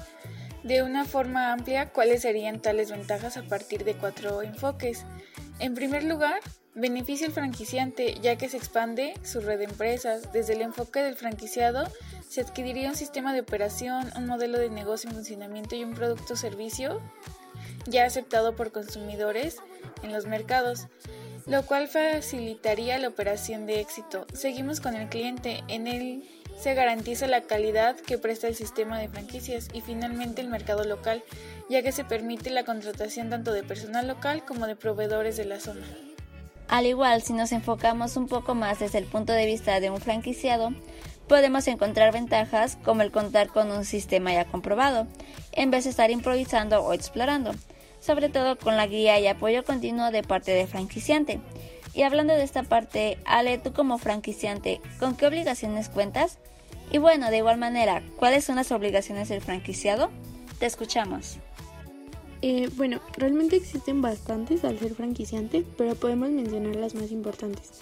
de 0.63 0.83
una 0.83 1.05
forma 1.05 1.51
amplia 1.51 1.89
cuáles 1.89 2.21
serían 2.21 2.61
tales 2.61 2.91
ventajas 2.91 3.37
a 3.37 3.43
partir 3.43 3.83
de 3.83 3.95
cuatro 3.95 4.41
enfoques. 4.41 5.05
En 5.59 5.73
primer 5.73 6.03
lugar, 6.03 6.39
Beneficia 6.79 7.25
el 7.25 7.33
franquiciante 7.33 8.19
ya 8.21 8.35
que 8.35 8.49
se 8.49 8.57
expande 8.57 9.15
su 9.23 9.41
red 9.41 9.57
de 9.57 9.63
empresas. 9.63 10.31
Desde 10.31 10.53
el 10.53 10.61
enfoque 10.61 11.01
del 11.01 11.15
franquiciado 11.15 11.91
se 12.29 12.41
adquiriría 12.41 12.89
un 12.89 12.95
sistema 12.95 13.33
de 13.33 13.39
operación, 13.39 14.11
un 14.15 14.27
modelo 14.27 14.59
de 14.59 14.69
negocio 14.69 15.09
en 15.09 15.15
funcionamiento 15.15 15.75
y 15.75 15.83
un 15.83 15.95
producto 15.95 16.35
o 16.35 16.37
servicio 16.37 17.01
ya 17.87 18.05
aceptado 18.05 18.55
por 18.55 18.71
consumidores 18.71 19.57
en 20.03 20.13
los 20.13 20.27
mercados, 20.27 20.85
lo 21.47 21.65
cual 21.65 21.87
facilitaría 21.87 22.97
la 22.97 23.07
operación 23.07 23.65
de 23.65 23.79
éxito. 23.79 24.27
Seguimos 24.33 24.81
con 24.81 24.95
el 24.95 25.07
cliente, 25.07 25.63
en 25.69 25.87
él 25.87 26.23
se 26.59 26.73
garantiza 26.73 27.27
la 27.27 27.41
calidad 27.41 27.95
que 27.95 28.17
presta 28.17 28.47
el 28.47 28.55
sistema 28.55 28.99
de 28.99 29.07
franquicias 29.07 29.69
y 29.73 29.81
finalmente 29.81 30.41
el 30.41 30.49
mercado 30.49 30.83
local, 30.83 31.23
ya 31.69 31.81
que 31.83 31.91
se 31.91 32.03
permite 32.03 32.49
la 32.49 32.65
contratación 32.65 33.29
tanto 33.29 33.53
de 33.53 33.63
personal 33.63 34.07
local 34.07 34.43
como 34.45 34.67
de 34.67 34.75
proveedores 34.75 35.37
de 35.37 35.45
la 35.45 35.59
zona. 35.59 35.85
Al 36.67 36.85
igual, 36.85 37.21
si 37.21 37.31
nos 37.31 37.53
enfocamos 37.53 38.17
un 38.17 38.27
poco 38.27 38.53
más 38.53 38.79
desde 38.79 38.97
el 38.97 39.05
punto 39.05 39.31
de 39.31 39.45
vista 39.45 39.79
de 39.79 39.89
un 39.89 40.01
franquiciado, 40.01 40.73
podemos 41.29 41.65
encontrar 41.67 42.11
ventajas 42.11 42.77
como 42.83 43.03
el 43.03 43.11
contar 43.11 43.47
con 43.47 43.71
un 43.71 43.85
sistema 43.85 44.33
ya 44.33 44.43
comprobado, 44.43 45.07
en 45.53 45.71
vez 45.71 45.85
de 45.85 45.91
estar 45.91 46.11
improvisando 46.11 46.83
o 46.83 46.91
explorando, 46.91 47.53
sobre 47.99 48.29
todo 48.29 48.57
con 48.57 48.77
la 48.77 48.87
guía 48.87 49.19
y 49.19 49.27
apoyo 49.27 49.63
continuo 49.63 50.11
de 50.11 50.23
parte 50.23 50.51
del 50.51 50.67
franquiciante. 50.67 51.39
Y 51.93 52.03
hablando 52.03 52.33
de 52.33 52.43
esta 52.43 52.63
parte, 52.63 53.17
Ale, 53.25 53.57
tú 53.57 53.73
como 53.73 53.97
franquiciante, 53.97 54.81
¿con 54.99 55.15
qué 55.15 55.25
obligaciones 55.25 55.89
cuentas? 55.89 56.37
Y 56.91 56.99
bueno, 56.99 57.31
de 57.31 57.37
igual 57.37 57.57
manera, 57.57 58.03
¿cuáles 58.17 58.45
son 58.45 58.57
las 58.57 58.71
obligaciones 58.71 59.29
del 59.29 59.41
franquiciado? 59.41 60.09
Te 60.59 60.65
escuchamos. 60.65 61.39
Eh, 62.41 62.69
bueno, 62.75 63.01
realmente 63.17 63.55
existen 63.55 64.01
bastantes 64.01 64.63
al 64.63 64.77
ser 64.77 64.93
franquiciante, 64.93 65.65
pero 65.77 65.95
podemos 65.95 66.29
mencionar 66.29 66.75
las 66.75 66.93
más 66.93 67.11
importantes, 67.11 67.79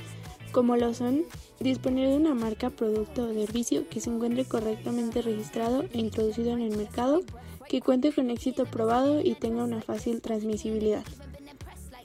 como 0.51 0.77
lo 0.77 0.93
son 0.93 1.25
disponer 1.60 2.10
de 2.10 2.15
una 2.15 2.34
marca, 2.34 2.69
producto 2.69 3.27
o 3.27 3.34
servicio 3.34 3.88
que 3.89 4.00
se 4.00 4.10
encuentre 4.10 4.45
correctamente 4.45 5.22
registrado 5.22 5.84
e 5.91 6.00
introducido 6.00 6.53
en 6.53 6.62
el 6.62 6.77
mercado, 6.77 7.22
que 7.69 7.81
cuente 7.81 8.12
con 8.12 8.29
éxito 8.29 8.65
probado 8.65 9.22
y 9.22 9.36
tenga 9.36 9.63
una 9.63 9.81
fácil 9.81 10.22
transmisibilidad, 10.22 11.03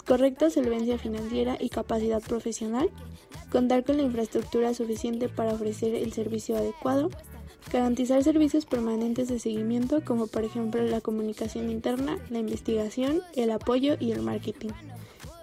correcta 0.06 0.50
solvencia 0.50 0.98
financiera 0.98 1.56
y 1.60 1.68
capacidad 1.68 2.22
profesional, 2.22 2.90
contar 3.50 3.84
con 3.84 3.96
la 3.96 4.02
infraestructura 4.02 4.74
suficiente 4.74 5.28
para 5.28 5.52
ofrecer 5.52 5.94
el 5.94 6.12
servicio 6.12 6.56
adecuado, 6.56 7.10
Garantizar 7.72 8.24
servicios 8.24 8.66
permanentes 8.66 9.28
de 9.28 9.38
seguimiento 9.38 10.02
como 10.04 10.26
por 10.26 10.44
ejemplo 10.44 10.82
la 10.82 11.00
comunicación 11.00 11.70
interna, 11.70 12.18
la 12.28 12.40
investigación, 12.40 13.22
el 13.36 13.52
apoyo 13.52 13.94
y 14.00 14.10
el 14.10 14.22
marketing. 14.22 14.70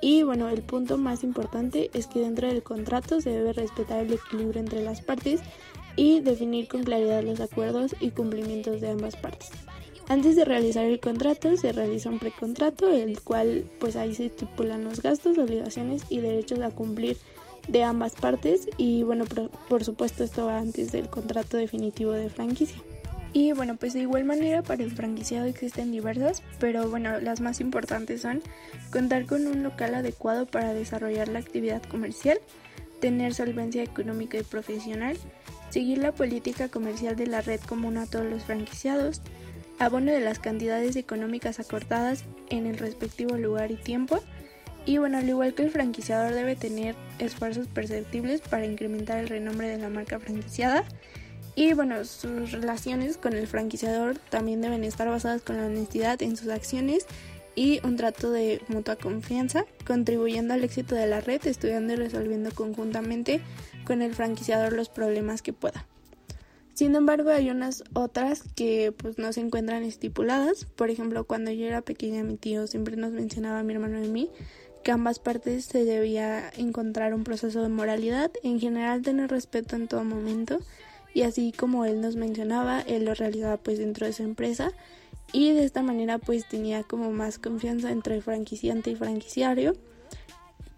Y 0.01 0.23
bueno, 0.23 0.49
el 0.49 0.61
punto 0.61 0.97
más 0.97 1.23
importante 1.23 1.89
es 1.93 2.07
que 2.07 2.19
dentro 2.19 2.47
del 2.47 2.63
contrato 2.63 3.21
se 3.21 3.29
debe 3.29 3.53
respetar 3.53 4.05
el 4.05 4.13
equilibrio 4.13 4.59
entre 4.59 4.83
las 4.83 5.01
partes 5.01 5.41
y 5.95 6.19
definir 6.19 6.67
con 6.67 6.83
claridad 6.83 7.23
los 7.23 7.39
acuerdos 7.39 7.95
y 8.01 8.11
cumplimientos 8.11 8.81
de 8.81 8.89
ambas 8.89 9.15
partes. 9.15 9.49
Antes 10.09 10.37
de 10.37 10.45
realizar 10.45 10.85
el 10.85 11.01
contrato 11.01 11.57
se 11.57 11.73
realiza 11.73 12.09
un 12.09 12.19
precontrato, 12.19 12.87
el 12.87 13.19
cual 13.21 13.65
pues 13.77 13.97
ahí 13.97 14.15
se 14.15 14.27
estipulan 14.27 14.85
los 14.85 15.01
gastos, 15.01 15.37
obligaciones 15.37 16.03
y 16.09 16.21
derechos 16.21 16.61
a 16.61 16.71
cumplir 16.71 17.17
de 17.67 17.83
ambas 17.83 18.13
partes 18.13 18.69
y 18.77 19.03
bueno, 19.03 19.25
por, 19.67 19.83
supuesto 19.83 20.23
esto 20.23 20.45
va 20.45 20.59
antes 20.59 20.93
del 20.93 21.09
contrato 21.09 21.57
definitivo 21.57 22.11
de 22.11 22.29
franquicia. 22.29 22.77
Y 23.33 23.51
bueno, 23.51 23.75
pues 23.75 23.93
de 23.93 23.99
igual 23.99 24.23
manera 24.23 24.63
para 24.63 24.81
el 24.83 24.91
franquiciado 24.91 25.45
existen 25.45 25.91
diversas, 25.91 26.41
pero 26.59 26.89
bueno, 26.89 27.19
las 27.19 27.41
más 27.41 27.59
importantes 27.59 28.21
son 28.21 28.41
contar 28.91 29.25
con 29.25 29.45
un 29.45 29.61
local 29.61 29.93
adecuado 29.93 30.45
para 30.45 30.73
desarrollar 30.73 31.27
la 31.27 31.39
actividad 31.39 31.83
comercial, 31.83 32.39
tener 33.01 33.33
solvencia 33.33 33.83
económica 33.83 34.37
y 34.37 34.43
profesional, 34.43 35.17
seguir 35.69 35.97
la 35.97 36.13
política 36.13 36.69
comercial 36.69 37.17
de 37.17 37.27
la 37.27 37.41
red 37.41 37.59
común 37.59 37.97
a 37.97 38.05
todos 38.05 38.25
los 38.25 38.43
franquiciados, 38.43 39.21
abono 39.79 40.11
de 40.11 40.19
las 40.19 40.39
cantidades 40.39 40.95
económicas 40.95 41.59
acordadas 41.59 42.25
en 42.49 42.65
el 42.65 42.77
respectivo 42.77 43.37
lugar 43.37 43.71
y 43.71 43.75
tiempo, 43.75 44.21
y 44.87 44.99
bueno, 44.99 45.17
al 45.17 45.27
igual 45.27 45.53
que 45.53 45.63
el 45.63 45.69
franquiciador 45.69 46.33
debe 46.33 46.55
tener 46.55 46.95
esfuerzos 47.19 47.67
perceptibles 47.67 48.39
para 48.39 48.65
incrementar 48.65 49.19
el 49.19 49.27
renombre 49.27 49.67
de 49.67 49.77
la 49.77 49.89
marca 49.89 50.17
franquiciada. 50.17 50.85
Y 51.55 51.73
bueno, 51.73 52.05
sus 52.05 52.53
relaciones 52.53 53.17
con 53.17 53.33
el 53.33 53.47
franquiciador 53.47 54.17
también 54.29 54.61
deben 54.61 54.85
estar 54.85 55.09
basadas 55.09 55.41
con 55.41 55.57
la 55.57 55.65
honestidad 55.65 56.21
en 56.21 56.37
sus 56.37 56.47
acciones 56.47 57.05
y 57.53 57.85
un 57.85 57.97
trato 57.97 58.31
de 58.31 58.61
mutua 58.69 58.95
confianza, 58.95 59.65
contribuyendo 59.85 60.53
al 60.53 60.63
éxito 60.63 60.95
de 60.95 61.07
la 61.07 61.19
red, 61.19 61.45
estudiando 61.45 61.91
y 61.91 61.95
resolviendo 61.97 62.51
conjuntamente 62.51 63.41
con 63.83 64.01
el 64.01 64.15
franquiciador 64.15 64.71
los 64.71 64.87
problemas 64.87 65.41
que 65.41 65.51
pueda. 65.51 65.85
Sin 66.77 66.93
embargo, 66.93 67.31
hay 67.31 67.49
unas 67.49 67.83
otras 67.95 68.43
que 68.55 68.91
pues 68.91 69.17
no 69.17 69.33
se 69.33 69.39
encuentran 69.39 69.81
estipuladas. 69.81 70.65
Por 70.65 70.91
ejemplo, 70.91 71.23
cuando 71.23 71.49
yo 71.49 71.65
era 71.65 71.81
pequeña, 71.81 72.21
mi 72.21 72.37
tío 72.37 72.67
siempre 72.67 72.95
nos 72.97 73.13
mencionaba 73.13 73.57
a 73.57 73.63
mi 73.63 73.73
hermano 73.73 73.99
y 73.99 74.05
a 74.05 74.11
mí 74.11 74.29
que 74.83 74.91
ambas 74.91 75.17
partes 75.17 75.65
se 75.65 75.85
debía 75.85 76.51
encontrar 76.55 77.15
un 77.15 77.23
proceso 77.23 77.63
de 77.63 77.69
moralidad, 77.69 78.29
en 78.43 78.59
general 78.59 79.01
tener 79.01 79.31
respeto 79.31 79.75
en 79.75 79.87
todo 79.87 80.03
momento 80.03 80.59
y 81.15 81.23
así 81.23 81.51
como 81.51 81.83
él 81.83 81.99
nos 81.99 82.15
mencionaba, 82.15 82.81
él 82.81 83.05
lo 83.05 83.15
realizaba 83.15 83.57
pues 83.57 83.79
dentro 83.79 84.05
de 84.05 84.13
su 84.13 84.21
empresa 84.21 84.71
y 85.33 85.53
de 85.53 85.63
esta 85.63 85.81
manera 85.81 86.19
pues 86.19 86.47
tenía 86.47 86.83
como 86.83 87.09
más 87.09 87.39
confianza 87.39 87.89
entre 87.89 88.21
franquiciante 88.21 88.91
y 88.91 88.95
franquiciario, 88.95 89.73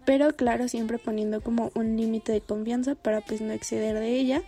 pero 0.06 0.34
claro, 0.34 0.66
siempre 0.66 0.96
poniendo 0.96 1.42
como 1.42 1.70
un 1.74 1.98
límite 1.98 2.32
de 2.32 2.40
confianza 2.40 2.94
para 2.94 3.20
pues 3.20 3.42
no 3.42 3.52
exceder 3.52 3.98
de 3.98 4.18
ella. 4.18 4.42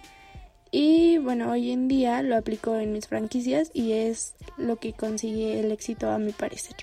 Y 0.74 1.18
bueno, 1.18 1.50
hoy 1.50 1.70
en 1.70 1.86
día 1.86 2.22
lo 2.22 2.34
aplico 2.34 2.76
en 2.76 2.94
mis 2.94 3.06
franquicias 3.06 3.70
y 3.74 3.92
es 3.92 4.34
lo 4.56 4.76
que 4.76 4.94
consigue 4.94 5.60
el 5.60 5.70
éxito 5.70 6.10
a 6.10 6.18
mi 6.18 6.32
parecer. 6.32 6.74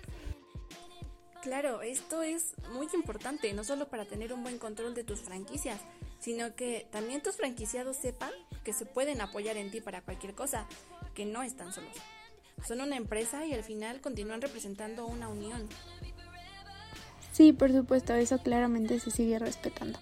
Claro, 1.42 1.82
esto 1.82 2.22
es 2.22 2.54
muy 2.72 2.88
importante, 2.94 3.52
no 3.54 3.64
solo 3.64 3.90
para 3.90 4.06
tener 4.06 4.32
un 4.32 4.44
buen 4.44 4.60
control 4.60 4.94
de 4.94 5.04
tus 5.04 5.22
franquicias, 5.22 5.80
sino 6.20 6.54
que 6.54 6.86
también 6.92 7.24
tus 7.24 7.38
franquiciados 7.38 7.98
sepan 7.98 8.30
que 8.64 8.74
se 8.74 8.86
pueden 8.86 9.22
apoyar 9.22 9.58
en 9.58 9.72
ti 9.72 9.82
para 9.82 10.02
cualquier 10.02 10.36
cosa, 10.36 10.68
que 11.16 11.26
no 11.26 11.42
están 11.42 11.74
solos. 11.74 11.96
Son 12.68 12.82
una 12.82 12.96
empresa 12.96 13.44
y 13.48 13.54
al 13.54 13.64
final 13.64 14.02
continúan 14.02 14.42
representando 14.42 15.08
una 15.08 15.30
unión. 15.30 15.68
Sí, 17.32 17.54
por 17.54 17.72
supuesto, 17.72 18.14
eso 18.14 18.38
claramente 18.38 19.00
se 19.00 19.10
sigue 19.10 19.40
respetando. 19.40 19.98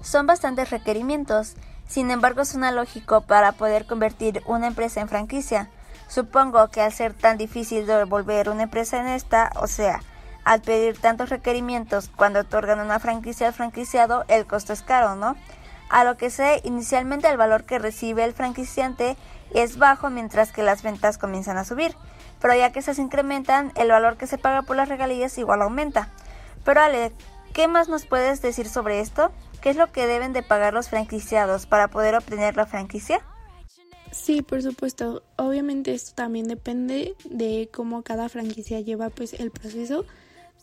Son 0.00 0.26
bastantes 0.26 0.70
requerimientos, 0.70 1.54
sin 1.88 2.12
embargo 2.12 2.44
suena 2.44 2.70
lógico 2.70 3.22
para 3.22 3.50
poder 3.52 3.86
convertir 3.86 4.42
una 4.46 4.68
empresa 4.68 5.00
en 5.00 5.08
franquicia, 5.08 5.68
Supongo 6.08 6.68
que 6.68 6.80
al 6.80 6.92
ser 6.92 7.12
tan 7.12 7.36
difícil 7.36 7.86
devolver 7.86 8.48
una 8.48 8.62
empresa 8.64 8.98
en 8.98 9.08
esta, 9.08 9.52
o 9.56 9.66
sea, 9.66 10.00
al 10.42 10.62
pedir 10.62 10.98
tantos 10.98 11.28
requerimientos 11.28 12.10
cuando 12.16 12.40
otorgan 12.40 12.80
una 12.80 12.98
franquicia 12.98 13.48
al 13.48 13.52
franquiciado, 13.52 14.24
el 14.28 14.46
costo 14.46 14.72
es 14.72 14.82
caro, 14.82 15.16
¿no? 15.16 15.36
A 15.90 16.04
lo 16.04 16.16
que 16.16 16.30
sé, 16.30 16.62
inicialmente 16.64 17.28
el 17.28 17.36
valor 17.36 17.64
que 17.64 17.78
recibe 17.78 18.24
el 18.24 18.32
franquiciante 18.32 19.18
es 19.52 19.76
bajo 19.76 20.08
mientras 20.08 20.50
que 20.50 20.62
las 20.62 20.82
ventas 20.82 21.18
comienzan 21.18 21.58
a 21.58 21.64
subir, 21.64 21.94
pero 22.40 22.54
ya 22.54 22.72
que 22.72 22.80
se 22.80 23.00
incrementan, 23.00 23.72
el 23.74 23.88
valor 23.88 24.16
que 24.16 24.26
se 24.26 24.38
paga 24.38 24.62
por 24.62 24.76
las 24.76 24.88
regalías 24.88 25.36
igual 25.36 25.60
aumenta. 25.60 26.08
Pero 26.64 26.80
Ale, 26.80 27.12
¿qué 27.52 27.68
más 27.68 27.90
nos 27.90 28.06
puedes 28.06 28.40
decir 28.40 28.66
sobre 28.66 29.00
esto? 29.00 29.30
¿Qué 29.60 29.70
es 29.70 29.76
lo 29.76 29.90
que 29.90 30.06
deben 30.06 30.32
de 30.32 30.42
pagar 30.42 30.72
los 30.72 30.88
franquiciados 30.88 31.66
para 31.66 31.88
poder 31.88 32.14
obtener 32.14 32.56
la 32.56 32.66
franquicia? 32.66 33.20
Sí, 34.10 34.42
por 34.42 34.62
supuesto. 34.62 35.22
Obviamente 35.36 35.92
esto 35.92 36.12
también 36.14 36.48
depende 36.48 37.14
de 37.28 37.68
cómo 37.72 38.02
cada 38.02 38.28
franquicia 38.28 38.80
lleva 38.80 39.10
pues 39.10 39.34
el 39.34 39.50
proceso, 39.50 40.04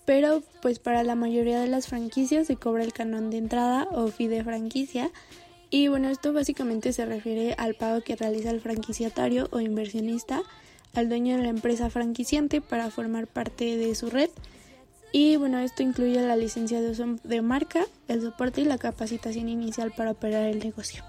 pero 0.06 0.42
pues 0.62 0.80
para 0.80 1.04
la 1.04 1.16
mayoría 1.16 1.60
de 1.60 1.68
las 1.68 1.88
franquicias 1.88 2.48
se 2.48 2.56
cobra 2.56 2.84
el 2.84 2.94
canon 2.94 3.30
de 3.30 3.38
entrada 3.38 3.88
o 3.92 4.08
fee 4.08 4.28
de 4.28 4.44
franquicia. 4.44 5.12
Y 5.70 5.88
bueno, 5.90 6.10
esto 6.10 6.32
básicamente 6.32 6.94
se 6.94 7.06
refiere 7.06 7.54
al 7.58 7.76
pago 7.76 8.02
que 8.02 8.16
realiza 8.16 8.50
el 8.50 8.62
franquiciatario 8.62 9.48
o 9.52 9.60
inversionista 9.60 10.42
al 10.94 11.10
dueño 11.10 11.38
de 11.38 11.44
la 11.44 11.50
empresa 11.50 11.90
franquiciante 11.90 12.62
para 12.62 12.90
formar 12.90 13.28
parte 13.28 13.78
de 13.78 13.94
su 13.96 14.10
red. 14.10 14.30
Y 15.18 15.38
bueno, 15.38 15.60
esto 15.60 15.82
incluye 15.82 16.20
la 16.20 16.36
licencia 16.36 16.82
de 16.82 16.90
uso 16.90 17.06
de 17.24 17.42
marca, 17.42 17.86
el 18.10 18.22
soporte 18.22 18.60
y 18.60 18.66
la 18.66 18.78
capacitación 18.78 19.48
inicial 19.48 19.94
para 19.94 20.12
operar 20.12 20.44
el 20.44 20.60
negocio. 20.60 21.06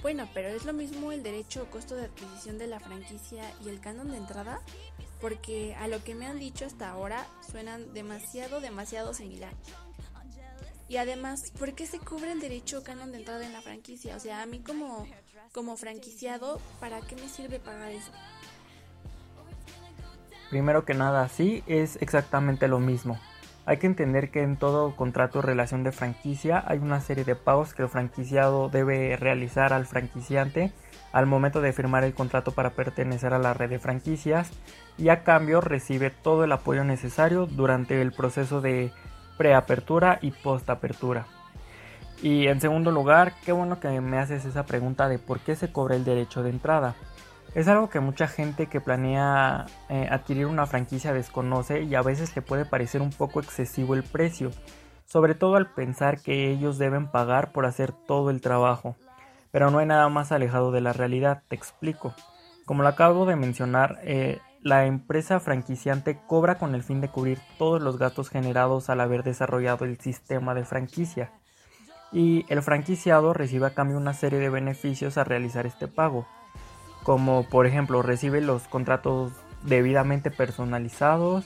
Bueno, 0.00 0.28
pero 0.32 0.46
es 0.46 0.64
lo 0.64 0.72
mismo 0.72 1.10
el 1.10 1.24
derecho 1.24 1.64
o 1.64 1.66
costo 1.66 1.96
de 1.96 2.04
adquisición 2.04 2.56
de 2.56 2.68
la 2.68 2.78
franquicia 2.78 3.42
y 3.64 3.68
el 3.68 3.80
canon 3.80 4.12
de 4.12 4.18
entrada, 4.18 4.60
porque 5.20 5.74
a 5.74 5.88
lo 5.88 6.04
que 6.04 6.14
me 6.14 6.26
han 6.26 6.38
dicho 6.38 6.66
hasta 6.66 6.88
ahora 6.88 7.26
suenan 7.50 7.92
demasiado, 7.94 8.60
demasiado 8.60 9.12
similar. 9.12 9.54
Y 10.88 10.98
además, 10.98 11.50
¿por 11.58 11.74
qué 11.74 11.84
se 11.84 11.98
cubre 11.98 12.30
el 12.30 12.38
derecho 12.38 12.78
o 12.78 12.84
canon 12.84 13.10
de 13.10 13.18
entrada 13.18 13.44
en 13.44 13.52
la 13.52 13.60
franquicia? 13.60 14.14
O 14.14 14.20
sea, 14.20 14.40
a 14.40 14.46
mí 14.46 14.60
como, 14.60 15.04
como 15.50 15.76
franquiciado, 15.76 16.60
¿para 16.78 17.00
qué 17.00 17.16
me 17.16 17.28
sirve 17.28 17.58
pagar 17.58 17.90
eso? 17.90 18.12
Primero 20.50 20.84
que 20.84 20.94
nada, 20.94 21.28
sí, 21.28 21.62
es 21.66 21.96
exactamente 22.00 22.68
lo 22.68 22.78
mismo. 22.78 23.18
Hay 23.64 23.78
que 23.78 23.88
entender 23.88 24.30
que 24.30 24.42
en 24.42 24.56
todo 24.56 24.94
contrato 24.94 25.40
o 25.40 25.42
relación 25.42 25.82
de 25.82 25.90
franquicia 25.90 26.62
hay 26.66 26.78
una 26.78 27.00
serie 27.00 27.24
de 27.24 27.34
pagos 27.34 27.74
que 27.74 27.82
el 27.82 27.88
franquiciado 27.88 28.68
debe 28.68 29.16
realizar 29.16 29.72
al 29.72 29.86
franquiciante 29.86 30.72
al 31.12 31.26
momento 31.26 31.60
de 31.62 31.72
firmar 31.72 32.04
el 32.04 32.14
contrato 32.14 32.52
para 32.52 32.70
pertenecer 32.70 33.32
a 33.32 33.38
la 33.38 33.54
red 33.54 33.70
de 33.70 33.78
franquicias 33.78 34.50
y 34.98 35.08
a 35.08 35.24
cambio 35.24 35.62
recibe 35.62 36.10
todo 36.10 36.44
el 36.44 36.52
apoyo 36.52 36.84
necesario 36.84 37.46
durante 37.46 38.02
el 38.02 38.12
proceso 38.12 38.60
de 38.60 38.92
preapertura 39.38 40.18
y 40.20 40.30
postapertura. 40.30 41.26
Y 42.22 42.48
en 42.48 42.60
segundo 42.60 42.90
lugar, 42.90 43.32
qué 43.44 43.52
bueno 43.52 43.80
que 43.80 44.00
me 44.00 44.18
haces 44.18 44.44
esa 44.44 44.66
pregunta 44.66 45.08
de 45.08 45.18
por 45.18 45.40
qué 45.40 45.56
se 45.56 45.72
cobra 45.72 45.96
el 45.96 46.04
derecho 46.04 46.42
de 46.42 46.50
entrada. 46.50 46.94
Es 47.56 47.68
algo 47.68 47.88
que 47.88 48.00
mucha 48.00 48.28
gente 48.28 48.66
que 48.66 48.82
planea 48.82 49.64
eh, 49.88 50.06
adquirir 50.10 50.44
una 50.44 50.66
franquicia 50.66 51.14
desconoce 51.14 51.84
y 51.84 51.94
a 51.94 52.02
veces 52.02 52.36
le 52.36 52.42
puede 52.42 52.66
parecer 52.66 53.00
un 53.00 53.08
poco 53.08 53.40
excesivo 53.40 53.94
el 53.94 54.02
precio, 54.02 54.50
sobre 55.06 55.34
todo 55.34 55.56
al 55.56 55.72
pensar 55.72 56.20
que 56.20 56.50
ellos 56.50 56.76
deben 56.76 57.10
pagar 57.10 57.52
por 57.52 57.64
hacer 57.64 57.94
todo 58.06 58.28
el 58.28 58.42
trabajo. 58.42 58.94
Pero 59.52 59.70
no 59.70 59.78
hay 59.78 59.86
nada 59.86 60.06
más 60.10 60.32
alejado 60.32 60.70
de 60.70 60.82
la 60.82 60.92
realidad, 60.92 61.44
te 61.48 61.56
explico. 61.56 62.14
Como 62.66 62.82
lo 62.82 62.90
acabo 62.90 63.24
de 63.24 63.36
mencionar, 63.36 64.00
eh, 64.02 64.38
la 64.60 64.84
empresa 64.84 65.40
franquiciante 65.40 66.20
cobra 66.26 66.58
con 66.58 66.74
el 66.74 66.82
fin 66.82 67.00
de 67.00 67.08
cubrir 67.08 67.38
todos 67.56 67.80
los 67.80 67.96
gastos 67.96 68.28
generados 68.28 68.90
al 68.90 69.00
haber 69.00 69.22
desarrollado 69.22 69.86
el 69.86 69.98
sistema 69.98 70.52
de 70.52 70.66
franquicia. 70.66 71.32
Y 72.12 72.44
el 72.50 72.60
franquiciado 72.60 73.32
recibe 73.32 73.68
a 73.68 73.74
cambio 73.74 73.96
una 73.96 74.12
serie 74.12 74.40
de 74.40 74.50
beneficios 74.50 75.16
al 75.16 75.24
realizar 75.24 75.64
este 75.64 75.88
pago 75.88 76.26
como 77.06 77.44
por 77.44 77.68
ejemplo 77.68 78.02
recibe 78.02 78.40
los 78.40 78.64
contratos 78.64 79.30
debidamente 79.62 80.32
personalizados, 80.32 81.44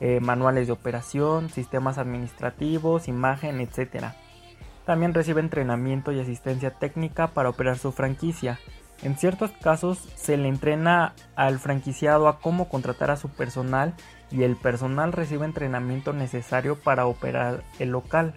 eh, 0.00 0.20
manuales 0.20 0.68
de 0.68 0.72
operación, 0.72 1.50
sistemas 1.50 1.98
administrativos, 1.98 3.08
imagen, 3.08 3.60
etc. 3.60 4.06
También 4.86 5.12
recibe 5.12 5.42
entrenamiento 5.42 6.12
y 6.12 6.20
asistencia 6.20 6.70
técnica 6.70 7.26
para 7.26 7.50
operar 7.50 7.76
su 7.76 7.92
franquicia. 7.92 8.58
En 9.02 9.18
ciertos 9.18 9.50
casos 9.50 9.98
se 10.16 10.38
le 10.38 10.48
entrena 10.48 11.12
al 11.36 11.58
franquiciado 11.58 12.26
a 12.26 12.38
cómo 12.40 12.70
contratar 12.70 13.10
a 13.10 13.18
su 13.18 13.28
personal 13.28 13.92
y 14.30 14.44
el 14.44 14.56
personal 14.56 15.12
recibe 15.12 15.44
entrenamiento 15.44 16.14
necesario 16.14 16.76
para 16.76 17.04
operar 17.04 17.64
el 17.78 17.90
local. 17.90 18.32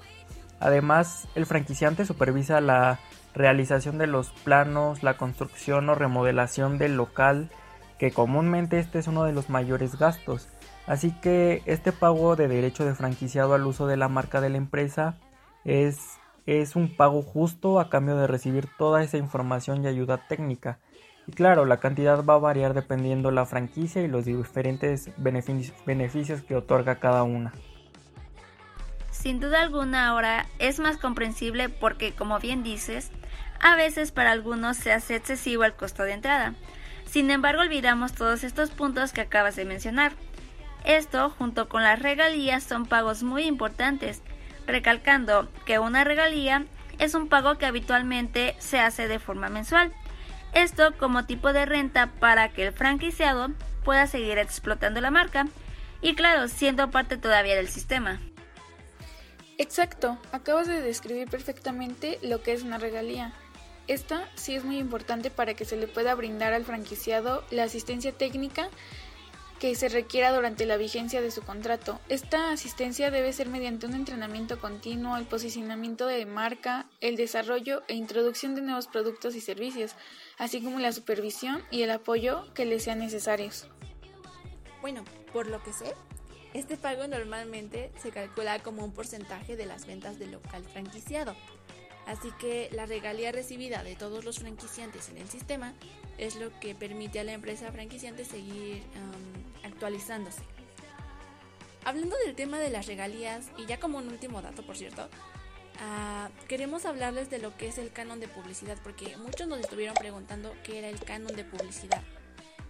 Además, 0.59 1.29
el 1.35 1.45
franquiciante 1.45 2.05
supervisa 2.05 2.59
la 2.59 2.99
realización 3.35 3.97
de 3.97 4.07
los 4.07 4.29
planos, 4.29 5.03
la 5.03 5.17
construcción 5.17 5.89
o 5.89 5.95
remodelación 5.95 6.77
del 6.77 6.95
local, 6.95 7.49
que 7.99 8.11
comúnmente 8.11 8.79
este 8.79 8.99
es 8.99 9.07
uno 9.07 9.25
de 9.25 9.33
los 9.33 9.49
mayores 9.49 9.97
gastos. 9.97 10.49
Así 10.87 11.11
que 11.19 11.61
este 11.65 11.91
pago 11.91 12.35
de 12.35 12.47
derecho 12.47 12.85
de 12.85 12.95
franquiciado 12.95 13.53
al 13.53 13.65
uso 13.65 13.87
de 13.87 13.97
la 13.97 14.07
marca 14.07 14.41
de 14.41 14.49
la 14.49 14.57
empresa 14.57 15.17
es, 15.63 15.99
es 16.45 16.75
un 16.75 16.95
pago 16.95 17.21
justo 17.21 17.79
a 17.79 17.89
cambio 17.89 18.15
de 18.15 18.27
recibir 18.27 18.67
toda 18.77 19.03
esa 19.03 19.17
información 19.17 19.83
y 19.83 19.87
ayuda 19.87 20.27
técnica. 20.27 20.79
Y 21.27 21.31
claro, 21.31 21.65
la 21.65 21.77
cantidad 21.77 22.23
va 22.23 22.35
a 22.35 22.39
variar 22.39 22.73
dependiendo 22.73 23.31
la 23.31 23.45
franquicia 23.45 24.01
y 24.03 24.07
los 24.07 24.25
diferentes 24.25 25.09
beneficios 25.17 26.41
que 26.43 26.55
otorga 26.55 26.99
cada 26.99 27.23
una. 27.23 27.51
Sin 29.25 29.39
duda 29.39 29.63
alguna 29.63 30.07
ahora 30.07 30.45
es 30.59 30.79
más 30.79 30.97
comprensible 30.97 31.67
porque, 31.67 32.13
como 32.13 32.37
bien 32.37 32.61
dices, 32.61 33.09
a 33.59 33.75
veces 33.75 34.11
para 34.11 34.29
algunos 34.29 34.77
se 34.77 34.93
hace 34.93 35.15
excesivo 35.15 35.63
el 35.63 35.73
costo 35.73 36.03
de 36.03 36.13
entrada. 36.13 36.53
Sin 37.07 37.31
embargo, 37.31 37.63
olvidamos 37.63 38.13
todos 38.13 38.43
estos 38.43 38.69
puntos 38.69 39.13
que 39.13 39.21
acabas 39.21 39.55
de 39.55 39.65
mencionar. 39.65 40.11
Esto, 40.83 41.31
junto 41.31 41.67
con 41.69 41.81
las 41.81 42.03
regalías, 42.03 42.63
son 42.63 42.85
pagos 42.85 43.23
muy 43.23 43.45
importantes, 43.45 44.21
recalcando 44.67 45.51
que 45.65 45.79
una 45.79 46.03
regalía 46.03 46.63
es 46.99 47.15
un 47.15 47.27
pago 47.27 47.57
que 47.57 47.65
habitualmente 47.65 48.55
se 48.59 48.79
hace 48.79 49.07
de 49.07 49.17
forma 49.17 49.49
mensual. 49.49 49.91
Esto 50.53 50.95
como 50.99 51.25
tipo 51.25 51.51
de 51.51 51.65
renta 51.65 52.11
para 52.19 52.49
que 52.49 52.67
el 52.67 52.73
franquiciado 52.73 53.49
pueda 53.83 54.05
seguir 54.05 54.37
explotando 54.37 55.01
la 55.01 55.09
marca 55.09 55.47
y 55.99 56.13
claro, 56.13 56.47
siendo 56.47 56.91
parte 56.91 57.17
todavía 57.17 57.55
del 57.55 57.69
sistema. 57.69 58.19
Exacto, 59.57 60.17
acabas 60.31 60.67
de 60.67 60.81
describir 60.81 61.29
perfectamente 61.29 62.19
lo 62.21 62.41
que 62.43 62.51
es 62.51 62.63
una 62.63 62.77
regalía. 62.77 63.33
Esta 63.87 64.27
sí 64.35 64.55
es 64.55 64.63
muy 64.63 64.77
importante 64.77 65.29
para 65.29 65.53
que 65.53 65.63
se 65.63 65.77
le 65.77 65.87
pueda 65.87 66.15
brindar 66.15 66.53
al 66.53 66.65
franquiciado 66.65 67.43
la 67.51 67.63
asistencia 67.63 68.11
técnica 68.11 68.69
que 69.59 69.73
se 69.75 69.87
requiera 69.87 70.33
durante 70.33 70.65
la 70.65 70.75
vigencia 70.75 71.21
de 71.21 71.31
su 71.31 71.41
contrato. 71.41 72.01
Esta 72.09 72.51
asistencia 72.51 73.11
debe 73.11 73.31
ser 73.31 73.47
mediante 73.47 73.85
un 73.85 73.93
entrenamiento 73.93 74.59
continuo, 74.59 75.15
el 75.15 75.25
posicionamiento 75.25 76.07
de 76.07 76.25
marca, 76.25 76.87
el 76.99 77.15
desarrollo 77.15 77.83
e 77.87 77.93
introducción 77.93 78.55
de 78.55 78.61
nuevos 78.61 78.87
productos 78.87 79.35
y 79.35 79.41
servicios, 79.41 79.95
así 80.37 80.61
como 80.61 80.79
la 80.79 80.91
supervisión 80.91 81.63
y 81.71 81.83
el 81.83 81.91
apoyo 81.91 82.53
que 82.53 82.65
le 82.65 82.79
sean 82.79 82.99
necesarios. 82.99 83.67
Bueno, 84.81 85.05
por 85.31 85.47
lo 85.47 85.63
que 85.63 85.71
sé, 85.71 85.93
este 86.55 86.77
pago 86.77 87.05
normalmente 87.07 87.91
se 88.01 88.11
calcula 88.11 88.59
como 88.59 88.85
un 88.85 88.93
porcentaje 88.93 89.57
de 89.57 89.65
las 89.65 89.85
ventas 89.85 90.17
del 90.19 90.31
local 90.31 90.63
franquiciado. 90.63 91.35
Así 92.07 92.31
que 92.39 92.69
la 92.71 92.85
regalía 92.85 93.33
recibida 93.33 93.83
de 93.83 93.95
todos 93.95 94.23
los 94.23 94.39
franquiciantes 94.39 95.09
en 95.09 95.17
el 95.17 95.27
sistema 95.27 95.73
es 96.17 96.35
lo 96.37 96.57
que 96.61 96.73
permite 96.73 97.19
a 97.19 97.25
la 97.25 97.33
empresa 97.33 97.71
franquiciante 97.73 98.23
seguir 98.23 98.83
actualizándose. 99.63 100.43
Hablando 101.83 102.15
del 102.25 102.35
tema 102.35 102.57
de 102.57 102.69
las 102.69 102.87
regalías, 102.87 103.47
y 103.57 103.65
ya 103.65 103.77
como 103.77 103.97
un 103.97 104.07
último 104.07 104.41
dato, 104.41 104.65
por 104.65 104.77
cierto, 104.77 105.09
ah, 105.81 106.29
queremos 106.47 106.85
hablarles 106.85 107.29
de 107.29 107.39
lo 107.39 107.55
que 107.57 107.67
es 107.67 107.77
el 107.77 107.91
canon 107.91 108.19
de 108.19 108.27
publicidad, 108.27 108.77
porque 108.81 109.17
muchos 109.17 109.47
nos 109.47 109.59
estuvieron 109.59 109.95
preguntando 109.95 110.55
qué 110.63 110.79
era 110.79 110.89
el 110.89 110.99
canon 110.99 111.35
de 111.35 111.43
publicidad. 111.43 112.01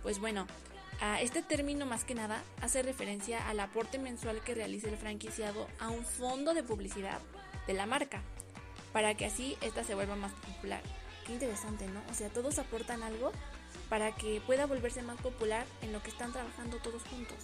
Pues 0.01 0.19
bueno, 0.19 0.47
ah, 1.01 1.21
este 1.21 1.41
término 1.41 1.85
más 1.85 2.03
que 2.03 2.15
nada 2.15 2.43
hace 2.61 2.81
referencia 2.81 3.47
al 3.49 3.59
aporte 3.59 3.99
mensual 3.99 4.41
que 4.41 4.55
realiza 4.55 4.89
el 4.89 4.97
franquiciado 4.97 5.67
a 5.79 5.89
un 5.89 6.03
fondo 6.03 6.53
de 6.53 6.63
publicidad 6.63 7.19
de 7.67 7.73
la 7.73 7.85
marca 7.85 8.21
para 8.93 9.15
que 9.15 9.25
así 9.25 9.57
esta 9.61 9.83
se 9.83 9.95
vuelva 9.95 10.15
más 10.15 10.31
popular. 10.31 10.81
Qué 11.25 11.33
interesante, 11.33 11.87
¿no? 11.87 12.01
O 12.09 12.13
sea, 12.13 12.29
todos 12.29 12.59
aportan 12.59 13.03
algo 13.03 13.31
para 13.89 14.15
que 14.15 14.41
pueda 14.45 14.65
volverse 14.65 15.01
más 15.01 15.19
popular 15.19 15.65
en 15.81 15.91
lo 15.91 16.01
que 16.01 16.09
están 16.09 16.31
trabajando 16.31 16.77
todos 16.77 17.03
juntos. 17.03 17.37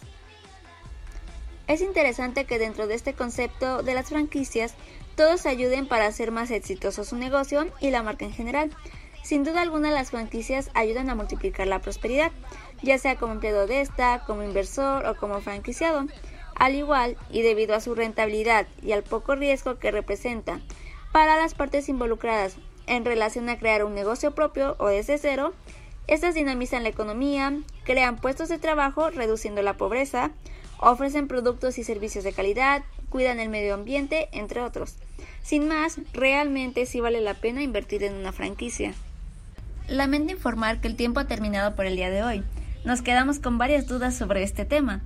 Es 1.68 1.82
interesante 1.82 2.46
que 2.46 2.60
dentro 2.60 2.88
de 2.88 2.96
este 2.96 3.14
concepto 3.14 3.84
de 3.84 3.94
las 3.94 4.10
franquicias 4.10 4.76
todos 5.16 5.46
ayuden 5.46 5.88
para 5.88 6.08
hacer 6.08 6.32
más 6.32 6.52
exitoso 6.52 7.04
su 7.04 7.16
negocio 7.16 7.68
y 7.80 7.92
la 7.92 8.04
marca 8.04 8.26
en 8.26 8.34
general. 8.34 8.72
Sin 9.24 9.44
duda 9.44 9.62
alguna 9.62 9.92
las 9.92 10.12
franquicias 10.12 10.72
ayudan 10.74 11.10
a 11.10 11.16
multiplicar 11.16 11.68
la 11.68 11.80
prosperidad, 11.80 12.32
ya 12.82 12.98
sea 12.98 13.16
como 13.16 13.34
empleado 13.34 13.68
de 13.68 13.82
esta, 13.82 14.24
como 14.26 14.44
inversor 14.44 15.06
o 15.06 15.16
como 15.16 15.42
franquiciado. 15.42 16.08
Al 16.56 16.76
igual, 16.76 17.18
y 17.30 17.42
debido 17.42 17.76
a 17.76 17.82
su 17.82 17.96
rentabilidad 17.96 18.68
y 18.84 18.92
al 18.92 19.04
poco 19.04 19.36
riesgo 19.36 19.80
que 19.80 19.92
representa 19.92 20.60
para 21.12 21.38
las 21.38 21.54
partes 21.54 21.90
involucradas 21.90 22.56
en 22.88 23.06
relación 23.06 23.50
a 23.50 23.58
crear 23.58 23.84
un 23.84 23.96
negocio 23.96 24.32
propio 24.36 24.76
o 24.80 24.88
desde 24.88 25.18
cero, 25.18 25.54
estas 26.08 26.36
dinamizan 26.36 26.84
la 26.84 26.90
economía, 26.90 27.54
crean 27.84 28.18
puestos 28.18 28.50
de 28.50 28.58
trabajo 28.58 29.10
reduciendo 29.10 29.62
la 29.62 29.78
pobreza, 29.78 30.32
ofrecen 30.80 31.28
productos 31.28 31.78
y 31.78 31.84
servicios 31.84 32.24
de 32.24 32.34
calidad, 32.34 32.84
cuidan 33.10 33.40
el 33.40 33.50
medio 33.50 33.76
ambiente, 33.76 34.30
entre 34.32 34.62
otros. 34.62 34.96
Sin 35.44 35.68
más, 35.68 36.00
realmente 36.14 36.86
sí 36.86 37.00
vale 37.00 37.22
la 37.22 37.36
pena 37.36 37.64
invertir 37.64 38.04
en 38.04 38.14
una 38.14 38.32
franquicia. 38.32 38.94
Lamento 39.88 40.32
informar 40.32 40.80
que 40.82 40.88
el 40.88 40.96
tiempo 40.96 41.20
ha 41.20 41.28
terminado 41.28 41.76
por 41.76 41.86
el 41.86 41.96
día 41.96 42.10
de 42.10 42.24
hoy. 42.24 42.44
Nos 42.84 43.02
quedamos 43.02 43.40
con 43.40 43.58
varias 43.58 43.88
dudas 43.88 44.16
sobre 44.16 44.42
este 44.44 44.66
tema, 44.66 45.02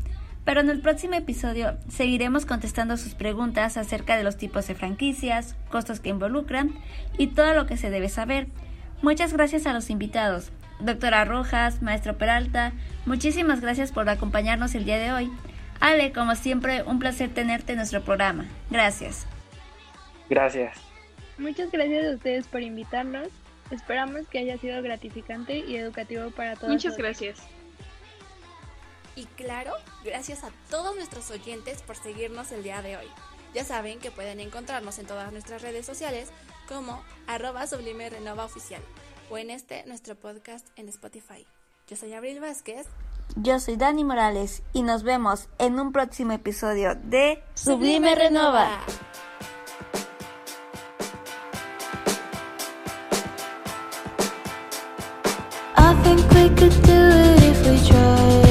pero 0.45 0.61
en 0.61 0.69
el 0.69 0.79
próximo 0.79 1.15
episodio 1.15 1.77
seguiremos 1.89 2.45
contestando 2.45 2.95
sus 2.97 3.15
preguntas 3.15 3.77
acerca 3.77 4.15
de 4.15 4.23
los 4.23 4.37
tipos 4.37 4.67
de 4.67 4.75
franquicias, 4.75 5.55
costos 5.69 5.99
que 5.99 6.09
involucran 6.09 6.73
y 7.17 7.27
todo 7.27 7.53
lo 7.53 7.65
que 7.65 7.77
se 7.77 7.89
debe 7.89 8.09
saber. 8.09 8.47
Muchas 9.01 9.33
gracias 9.33 9.65
a 9.65 9.73
los 9.73 9.89
invitados. 9.89 10.51
Doctora 10.79 11.25
Rojas, 11.25 11.81
Maestro 11.81 12.17
Peralta, 12.17 12.73
muchísimas 13.05 13.61
gracias 13.61 13.91
por 13.91 14.07
acompañarnos 14.07 14.75
el 14.75 14.85
día 14.85 14.97
de 14.97 15.11
hoy. 15.11 15.31
Ale, 15.79 16.13
como 16.13 16.35
siempre, 16.35 16.83
un 16.83 16.99
placer 16.99 17.33
tenerte 17.33 17.73
en 17.73 17.77
nuestro 17.79 18.01
programa. 18.03 18.45
Gracias. 18.69 19.25
Gracias. 20.29 20.77
Muchas 21.37 21.71
gracias 21.71 22.05
a 22.05 22.15
ustedes 22.15 22.47
por 22.47 22.61
invitarnos. 22.61 23.27
Esperamos 23.71 24.27
que 24.29 24.39
haya 24.39 24.57
sido 24.57 24.81
gratificante 24.81 25.59
y 25.59 25.75
educativo 25.75 26.29
para 26.31 26.55
todos. 26.55 26.71
Muchas 26.71 26.97
gracias. 26.97 27.39
Y 29.15 29.25
claro, 29.25 29.73
gracias 30.03 30.43
a 30.43 30.51
todos 30.69 30.95
nuestros 30.95 31.31
oyentes 31.31 31.81
por 31.81 31.95
seguirnos 31.95 32.51
el 32.51 32.63
día 32.63 32.81
de 32.81 32.97
hoy. 32.97 33.07
Ya 33.53 33.63
saben 33.63 33.99
que 33.99 34.11
pueden 34.11 34.41
encontrarnos 34.41 34.99
en 34.99 35.07
todas 35.07 35.31
nuestras 35.31 35.61
redes 35.61 35.85
sociales 35.85 36.29
como 36.67 37.01
arroba 37.27 37.67
sublime 37.67 38.09
renova 38.09 38.43
oficial 38.43 38.81
o 39.29 39.37
en 39.37 39.49
este 39.49 39.85
nuestro 39.85 40.15
podcast 40.15 40.67
en 40.75 40.89
Spotify. 40.89 41.47
Yo 41.87 41.95
soy 41.95 42.13
Abril 42.13 42.39
Vázquez. 42.41 42.87
Yo 43.35 43.59
soy 43.59 43.77
Dani 43.77 44.03
Morales 44.03 44.63
y 44.73 44.83
nos 44.83 45.03
vemos 45.03 45.47
en 45.59 45.79
un 45.79 45.91
próximo 45.91 46.33
episodio 46.33 46.95
de 46.95 47.43
Sublime 47.53 48.15
Renova. 48.15 48.79
I 55.77 55.93
think 56.03 56.19
we 56.31 56.49
could 56.55 56.81
do 56.83 56.93
it 56.93 57.43
if 57.43 57.67
we 57.67 57.87
tried. 57.87 58.44